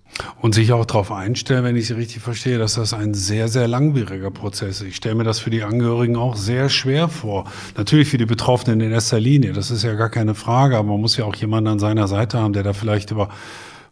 [0.40, 3.66] Und sich auch darauf einstellen, wenn ich Sie richtig verstehe, dass das ein sehr, sehr
[3.66, 4.86] langwieriger Prozess ist.
[4.86, 7.44] Ich stelle mir das für die Angehörigen auch sehr schwer vor.
[7.76, 11.00] Natürlich für die Betroffenen in erster Linie, das ist ja gar keine Frage, aber man
[11.00, 13.30] muss ja auch jemanden an seiner Seite haben, der da vielleicht über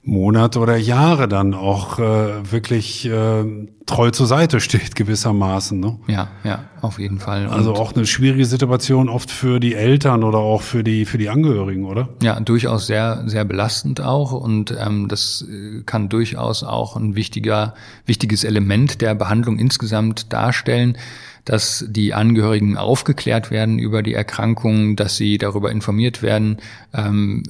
[0.03, 3.45] Monate oder Jahre dann auch äh, wirklich äh,
[3.85, 5.79] treu zur Seite steht, gewissermaßen.
[5.79, 5.99] Ne?
[6.07, 7.47] Ja, ja, auf jeden Fall.
[7.47, 11.19] Und also auch eine schwierige Situation oft für die Eltern oder auch für die für
[11.19, 12.09] die Angehörigen, oder?
[12.23, 17.75] Ja, durchaus sehr sehr belastend auch und ähm, das äh, kann durchaus auch ein wichtiger
[18.07, 20.97] wichtiges Element der Behandlung insgesamt darstellen
[21.45, 26.59] dass die Angehörigen aufgeklärt werden über die Erkrankung, dass sie darüber informiert werden,
[26.95, 27.43] ähm,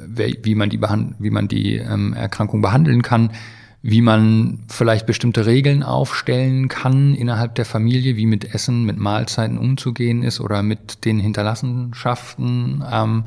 [0.42, 3.30] wie man die, wie man die ähm, Erkrankung behandeln kann,
[3.82, 9.58] wie man vielleicht bestimmte Regeln aufstellen kann innerhalb der Familie, wie mit Essen, mit Mahlzeiten
[9.58, 12.84] umzugehen ist oder mit den Hinterlassenschaften.
[12.90, 13.24] Ähm,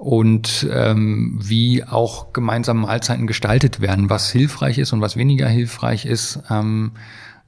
[0.00, 6.06] und ähm, wie auch gemeinsam Mahlzeiten gestaltet werden, was hilfreich ist und was weniger hilfreich
[6.06, 6.40] ist.
[6.48, 6.92] Ähm,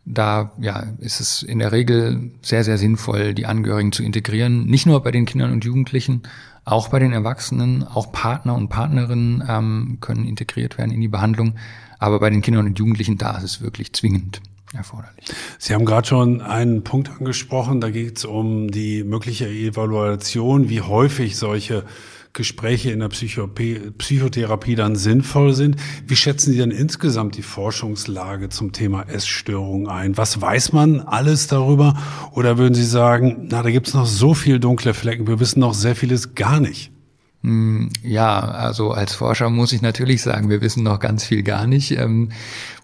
[0.05, 4.67] da ja, ist es in der Regel sehr, sehr sinnvoll, die Angehörigen zu integrieren.
[4.67, 6.23] Nicht nur bei den Kindern und Jugendlichen,
[6.65, 11.55] auch bei den Erwachsenen, auch Partner und Partnerinnen ähm, können integriert werden in die Behandlung.
[11.99, 14.41] Aber bei den Kindern und Jugendlichen, da ist es wirklich zwingend
[14.75, 15.27] erforderlich.
[15.59, 20.81] Sie haben gerade schon einen Punkt angesprochen, da geht es um die mögliche Evaluation, wie
[20.81, 21.85] häufig solche
[22.33, 25.77] Gespräche in der Psychotherapie dann sinnvoll sind.
[26.07, 30.17] Wie schätzen Sie denn insgesamt die Forschungslage zum Thema Essstörungen ein?
[30.17, 31.95] Was weiß man alles darüber?
[32.33, 35.61] Oder würden Sie sagen, na, da gibt es noch so viel dunkle Flecken, wir wissen
[35.61, 36.92] noch sehr vieles gar nicht?
[37.43, 41.67] Hm, ja, also als Forscher muss ich natürlich sagen, wir wissen noch ganz viel gar
[41.67, 41.91] nicht.
[41.99, 42.29] Ähm,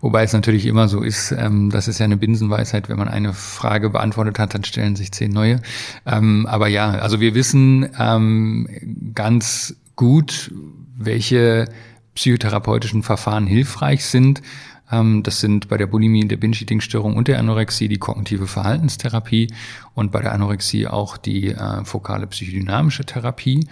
[0.00, 3.34] wobei es natürlich immer so ist, ähm, das ist ja eine Binsenweisheit, wenn man eine
[3.34, 5.60] Frage beantwortet hat, dann stellen sich zehn neue.
[6.06, 8.68] Ähm, aber ja, also wir wissen ähm,
[9.14, 10.52] ganz gut,
[10.96, 11.68] welche
[12.16, 14.42] psychotherapeutischen Verfahren hilfreich sind.
[14.90, 19.52] Ähm, das sind bei der Bulimie, der Binge-Eating-Störung und der Anorexie die kognitive Verhaltenstherapie
[19.94, 23.68] und bei der Anorexie auch die äh, fokale psychodynamische Therapie.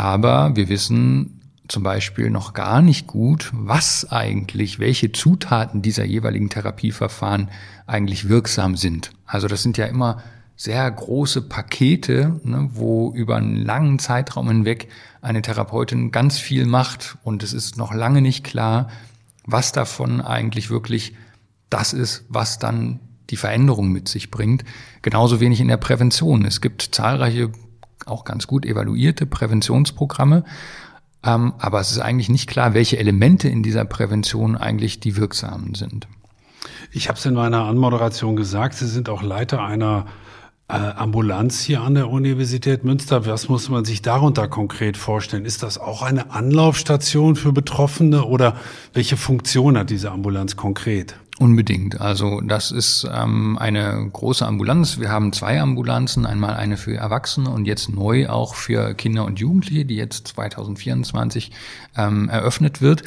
[0.00, 6.48] Aber wir wissen zum Beispiel noch gar nicht gut, was eigentlich, welche Zutaten dieser jeweiligen
[6.48, 7.50] Therapieverfahren
[7.86, 9.10] eigentlich wirksam sind.
[9.26, 10.22] Also das sind ja immer
[10.56, 14.88] sehr große Pakete, ne, wo über einen langen Zeitraum hinweg
[15.20, 18.88] eine Therapeutin ganz viel macht und es ist noch lange nicht klar,
[19.44, 21.14] was davon eigentlich wirklich
[21.68, 24.64] das ist, was dann die Veränderung mit sich bringt.
[25.02, 26.46] Genauso wenig in der Prävention.
[26.46, 27.52] Es gibt zahlreiche
[28.10, 30.44] auch ganz gut evaluierte Präventionsprogramme.
[31.24, 35.74] Ähm, aber es ist eigentlich nicht klar, welche Elemente in dieser Prävention eigentlich die wirksamen
[35.74, 36.08] sind.
[36.92, 40.06] Ich habe es in meiner Anmoderation gesagt, Sie sind auch Leiter einer
[40.68, 43.26] äh, Ambulanz hier an der Universität Münster.
[43.26, 45.44] Was muss man sich darunter konkret vorstellen?
[45.44, 48.56] Ist das auch eine Anlaufstation für Betroffene oder
[48.92, 51.16] welche Funktion hat diese Ambulanz konkret?
[51.40, 52.02] Unbedingt.
[52.02, 55.00] Also das ist ähm, eine große Ambulanz.
[55.00, 59.40] Wir haben zwei Ambulanzen, einmal eine für Erwachsene und jetzt neu auch für Kinder und
[59.40, 61.50] Jugendliche, die jetzt 2024
[61.96, 63.04] ähm, eröffnet wird.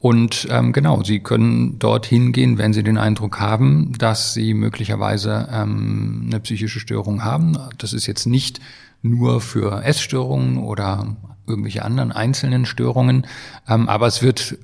[0.00, 5.48] Und ähm, genau, Sie können dorthin gehen, wenn Sie den Eindruck haben, dass Sie möglicherweise
[5.48, 7.56] ähm, eine psychische Störung haben.
[7.78, 8.60] Das ist jetzt nicht
[9.02, 11.14] nur für Essstörungen oder
[11.46, 13.24] irgendwelche anderen einzelnen Störungen,
[13.68, 14.58] ähm, aber es wird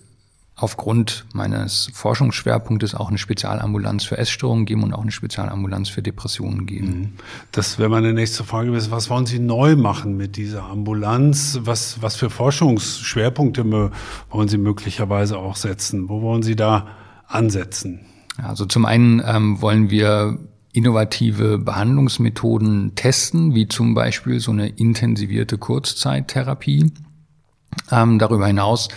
[0.57, 6.67] aufgrund meines Forschungsschwerpunktes auch eine Spezialambulanz für Essstörungen geben und auch eine Spezialambulanz für Depressionen
[6.67, 6.87] geben.
[6.87, 7.13] Mhm.
[7.51, 8.93] Das wäre meine nächste Frage gewesen.
[8.93, 11.59] Was wollen Sie neu machen mit dieser Ambulanz?
[11.65, 13.91] Was, was für Forschungsschwerpunkte
[14.31, 16.09] wollen Sie möglicherweise auch setzen?
[16.09, 16.87] Wo wollen Sie da
[17.27, 18.07] ansetzen?
[18.37, 20.39] Also zum einen ähm, wollen wir
[20.73, 26.93] innovative Behandlungsmethoden testen, wie zum Beispiel so eine intensivierte Kurzzeittherapie.
[27.91, 28.89] Ähm, darüber hinaus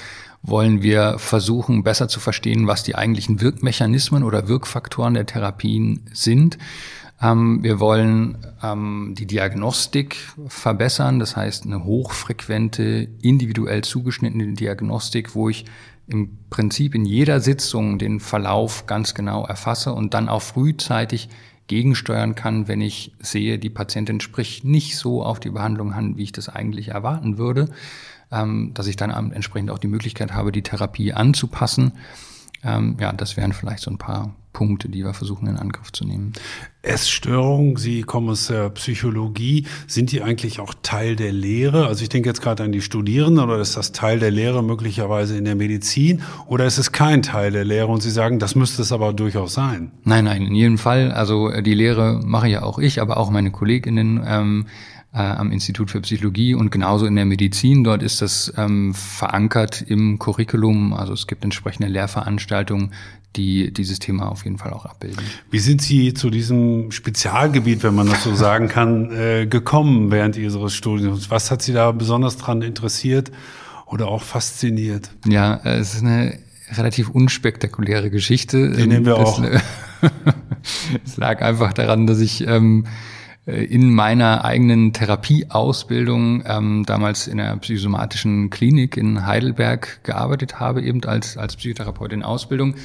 [0.42, 6.58] wollen wir versuchen, besser zu verstehen, was die eigentlichen Wirkmechanismen oder Wirkfaktoren der Therapien sind.
[7.22, 10.18] Ähm, wir wollen ähm, die Diagnostik
[10.48, 15.66] verbessern, das heißt eine hochfrequente, individuell zugeschnittene Diagnostik, wo ich
[16.08, 21.28] im Prinzip in jeder Sitzung den Verlauf ganz genau erfasse und dann auch frühzeitig
[21.68, 26.24] gegensteuern kann, wenn ich sehe, die Patientin spricht nicht so auf die Behandlung an, wie
[26.24, 27.70] ich das eigentlich erwarten würde,
[28.32, 31.94] ähm, dass ich dann entsprechend auch die Möglichkeit habe, die Therapie anzupassen.
[32.64, 36.04] Ähm, ja, das wären vielleicht so ein paar Punkte, die wir versuchen in Angriff zu
[36.04, 36.34] nehmen.
[36.82, 41.86] Essstörungen, Sie kommen aus der Psychologie, sind die eigentlich auch Teil der Lehre?
[41.86, 45.38] Also ich denke jetzt gerade an die Studierenden oder ist das Teil der Lehre möglicherweise
[45.38, 48.82] in der Medizin oder ist es kein Teil der Lehre und Sie sagen, das müsste
[48.82, 49.92] es aber durchaus sein?
[50.04, 51.12] Nein, nein, in jedem Fall.
[51.12, 54.24] Also die Lehre mache ja auch ich, aber auch meine Kolleginnen.
[54.26, 54.66] Ähm,
[55.18, 57.84] äh, am Institut für Psychologie und genauso in der Medizin.
[57.84, 60.94] Dort ist das ähm, verankert im Curriculum.
[60.94, 62.92] Also es gibt entsprechende Lehrveranstaltungen,
[63.36, 65.24] die dieses Thema auf jeden Fall auch abbilden.
[65.50, 70.38] Wie sind Sie zu diesem Spezialgebiet, wenn man das so sagen kann, äh, gekommen während
[70.38, 71.32] Ihres Studiums?
[71.32, 73.32] Was hat Sie da besonders dran interessiert
[73.88, 75.10] oder auch fasziniert?
[75.26, 76.38] Ja, es ist eine
[76.74, 78.72] relativ unspektakuläre Geschichte.
[78.72, 79.44] Die nehmen wir das, auch.
[81.06, 82.90] es lag einfach daran, dass ich ähm, äh,
[83.48, 91.02] in meiner eigenen Therapieausbildung ähm, damals in der psychosomatischen Klinik in Heidelberg gearbeitet habe, eben
[91.06, 92.76] als, als Psychotherapeut in Ausbildung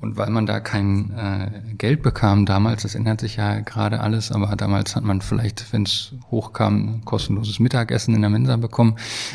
[0.00, 4.30] und weil man da kein äh, Geld bekam damals, das ändert sich ja gerade alles,
[4.30, 8.94] aber damals hat man vielleicht, wenn es hochkam, kostenloses Mittagessen in der Mensa bekommen,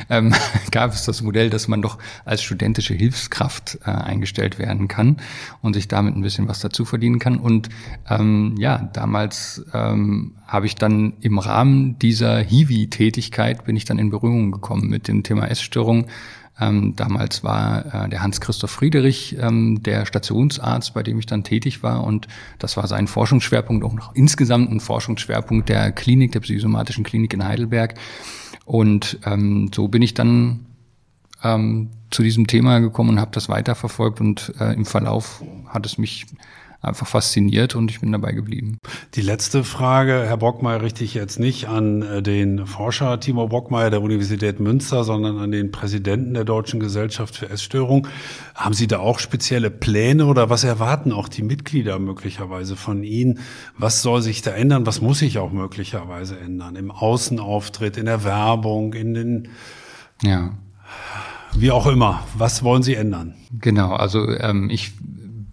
[0.09, 0.34] ähm,
[0.72, 5.18] gab es das Modell, dass man doch als studentische Hilfskraft äh, eingestellt werden kann
[5.61, 7.38] und sich damit ein bisschen was dazu verdienen kann.
[7.38, 7.68] Und
[8.09, 14.09] ähm, ja, damals ähm, habe ich dann im Rahmen dieser Hiwi-Tätigkeit bin ich dann in
[14.11, 16.07] Berührung gekommen mit dem Thema Essstörung
[16.60, 21.82] ähm, damals war äh, der Hans-Christoph Friedrich ähm, der Stationsarzt, bei dem ich dann tätig
[21.82, 22.04] war.
[22.04, 22.28] Und
[22.60, 27.43] das war sein Forschungsschwerpunkt, auch noch insgesamt ein Forschungsschwerpunkt der Klinik, der psychosomatischen Klinik in
[27.43, 27.95] Heidelberg.
[28.66, 30.68] Und ähm, so bin ich dann
[31.43, 34.22] ähm, zu diesem Thema gekommen und habe das weiterverfolgt.
[34.22, 36.28] Und äh, im Verlauf hat es mich
[36.84, 38.77] einfach fasziniert und ich bin dabei geblieben.
[39.15, 43.89] Die letzte Frage, Herr Bockmeier, richte ich jetzt nicht an äh, den Forscher Timo Bockmeier
[43.89, 48.07] der Universität Münster, sondern an den Präsidenten der Deutschen Gesellschaft für Essstörung.
[48.53, 53.39] Haben Sie da auch spezielle Pläne oder was erwarten auch die Mitglieder möglicherweise von Ihnen?
[53.77, 54.86] Was soll sich da ändern?
[54.86, 56.75] Was muss sich auch möglicherweise ändern?
[56.75, 59.47] Im Außenauftritt, in der Werbung, in den
[60.21, 60.51] ja.
[61.55, 62.23] Wie auch immer.
[62.36, 63.36] Was wollen Sie ändern?
[63.51, 64.93] Genau, also ähm, ich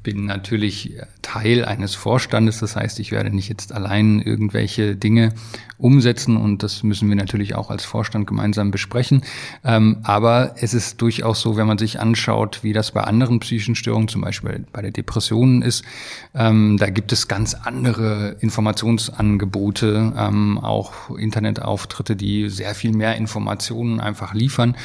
[0.03, 2.61] bin natürlich Teil eines Vorstandes.
[2.61, 5.35] Das heißt, ich werde nicht jetzt allein irgendwelche Dinge
[5.79, 9.23] umsetzen und das müssen wir natürlich auch als Vorstand gemeinsam besprechen.
[9.65, 13.75] Ähm, aber es ist durchaus so, wenn man sich anschaut, wie das bei anderen psychischen
[13.75, 15.85] Störungen, zum Beispiel bei der Depressionen ist,
[16.35, 24.01] ähm, da gibt es ganz andere Informationsangebote, ähm, auch Internetauftritte, die sehr viel mehr Informationen
[24.01, 24.77] einfach liefern.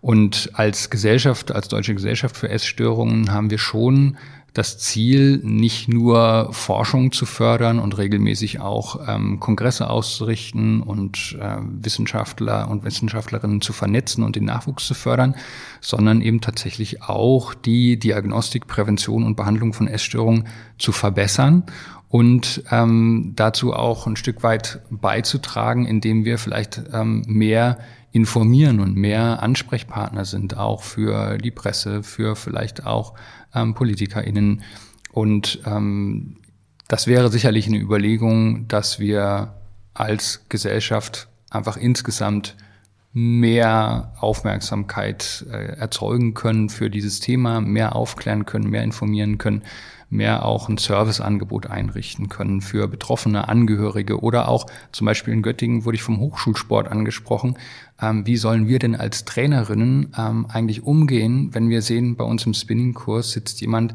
[0.00, 4.16] Und als Gesellschaft, als Deutsche Gesellschaft für Essstörungen haben wir schon
[4.54, 11.56] das Ziel, nicht nur Forschung zu fördern und regelmäßig auch ähm, Kongresse auszurichten und äh,
[11.60, 15.36] Wissenschaftler und Wissenschaftlerinnen zu vernetzen und den Nachwuchs zu fördern,
[15.80, 20.48] sondern eben tatsächlich auch die Diagnostik, Prävention und Behandlung von Essstörungen
[20.78, 21.64] zu verbessern
[22.08, 27.78] und ähm, dazu auch ein Stück weit beizutragen, indem wir vielleicht ähm, mehr
[28.12, 33.14] informieren und mehr Ansprechpartner sind, auch für die Presse, für vielleicht auch
[33.54, 34.62] ähm, PolitikerInnen.
[35.12, 36.36] Und ähm,
[36.88, 39.54] das wäre sicherlich eine Überlegung, dass wir
[39.94, 42.56] als Gesellschaft einfach insgesamt
[43.12, 49.62] mehr Aufmerksamkeit äh, erzeugen können für dieses Thema, mehr aufklären können, mehr informieren können,
[50.10, 55.84] mehr auch ein Serviceangebot einrichten können für betroffene Angehörige oder auch zum Beispiel in Göttingen
[55.84, 57.56] wurde ich vom Hochschulsport angesprochen.
[58.02, 62.44] Ähm, wie sollen wir denn als Trainerinnen ähm, eigentlich umgehen, wenn wir sehen, bei uns
[62.44, 63.94] im Spinning-Kurs sitzt jemand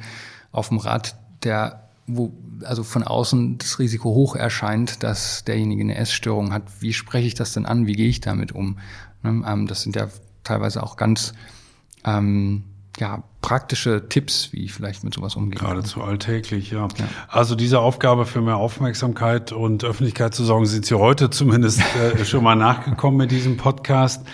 [0.51, 5.95] auf dem Rad, der wo also von außen das Risiko hoch erscheint, dass derjenige eine
[5.95, 6.63] Essstörung hat.
[6.79, 7.87] Wie spreche ich das denn an?
[7.87, 8.77] Wie gehe ich damit um?
[9.23, 10.07] Ne, ähm, das sind ja
[10.43, 11.33] teilweise auch ganz
[12.05, 12.63] ähm,
[12.99, 15.59] ja, praktische Tipps, wie ich vielleicht mit sowas umgehe.
[15.59, 16.87] Geradezu alltäglich, ja.
[16.97, 17.07] ja.
[17.27, 22.25] Also diese Aufgabe für mehr Aufmerksamkeit und Öffentlichkeit zu sorgen, sind Sie heute zumindest äh,
[22.25, 24.25] schon mal nachgekommen mit diesem Podcast.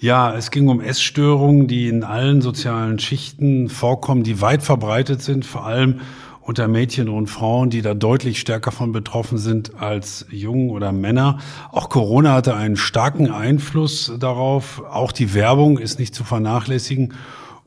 [0.00, 5.46] Ja, es ging um Essstörungen, die in allen sozialen Schichten vorkommen, die weit verbreitet sind,
[5.46, 6.00] vor allem
[6.48, 11.38] unter Mädchen und Frauen, die da deutlich stärker von betroffen sind als Jungen oder Männer.
[11.72, 14.82] Auch Corona hatte einen starken Einfluss darauf.
[14.90, 17.12] Auch die Werbung ist nicht zu vernachlässigen.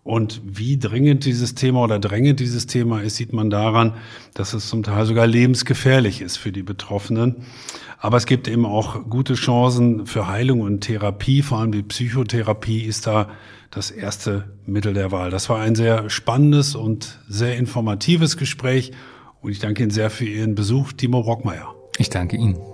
[0.03, 3.93] Und wie dringend dieses Thema oder drängend dieses Thema ist, sieht man daran,
[4.33, 7.43] dass es zum Teil sogar lebensgefährlich ist für die Betroffenen.
[7.99, 11.43] Aber es gibt eben auch gute Chancen für Heilung und Therapie.
[11.43, 13.29] Vor allem die Psychotherapie ist da
[13.69, 15.29] das erste Mittel der Wahl.
[15.29, 18.91] Das war ein sehr spannendes und sehr informatives Gespräch.
[19.41, 21.75] Und ich danke Ihnen sehr für Ihren Besuch, Timo Brockmeier.
[21.99, 22.70] Ich danke Ihnen.